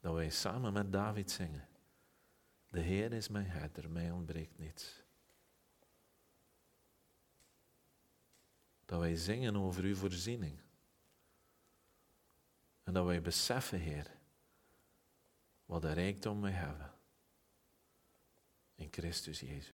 Dat 0.00 0.14
wij 0.14 0.30
samen 0.30 0.72
met 0.72 0.92
David 0.92 1.30
zingen. 1.30 1.68
De 2.66 2.80
Heer 2.80 3.12
is 3.12 3.28
mijn 3.28 3.46
herder, 3.46 3.90
mij 3.90 4.10
ontbreekt 4.10 4.58
niets. 4.58 5.02
Dat 8.84 9.00
wij 9.00 9.16
zingen 9.16 9.56
over 9.56 9.84
uw 9.84 9.96
voorziening. 9.96 10.63
En 12.84 12.92
dat 12.92 13.04
wij 13.04 13.22
beseffen, 13.22 13.78
Heer, 13.78 14.10
wat 15.64 15.82
de 15.82 15.92
rijkdom 15.92 16.40
wij 16.40 16.52
hebben. 16.52 16.92
In 18.74 18.88
Christus 18.90 19.40
Jezus. 19.40 19.72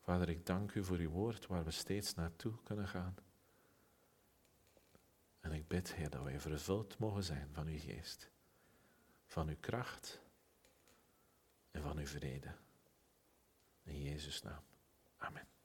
Vader, 0.00 0.28
ik 0.28 0.46
dank 0.46 0.74
u 0.74 0.84
voor 0.84 0.96
uw 0.96 1.10
woord 1.10 1.46
waar 1.46 1.64
we 1.64 1.70
steeds 1.70 2.14
naartoe 2.14 2.62
kunnen 2.62 2.88
gaan. 2.88 3.14
En 5.40 5.52
ik 5.52 5.68
bid, 5.68 5.94
Heer, 5.94 6.10
dat 6.10 6.22
wij 6.22 6.40
vervuld 6.40 6.98
mogen 6.98 7.24
zijn 7.24 7.48
van 7.52 7.66
uw 7.66 7.78
geest, 7.78 8.30
van 9.26 9.48
uw 9.48 9.56
kracht 9.60 10.20
en 11.70 11.82
van 11.82 11.98
uw 11.98 12.06
vrede. 12.06 12.54
In 13.82 14.02
Jezus' 14.02 14.42
naam. 14.42 14.62
Amen. 15.16 15.59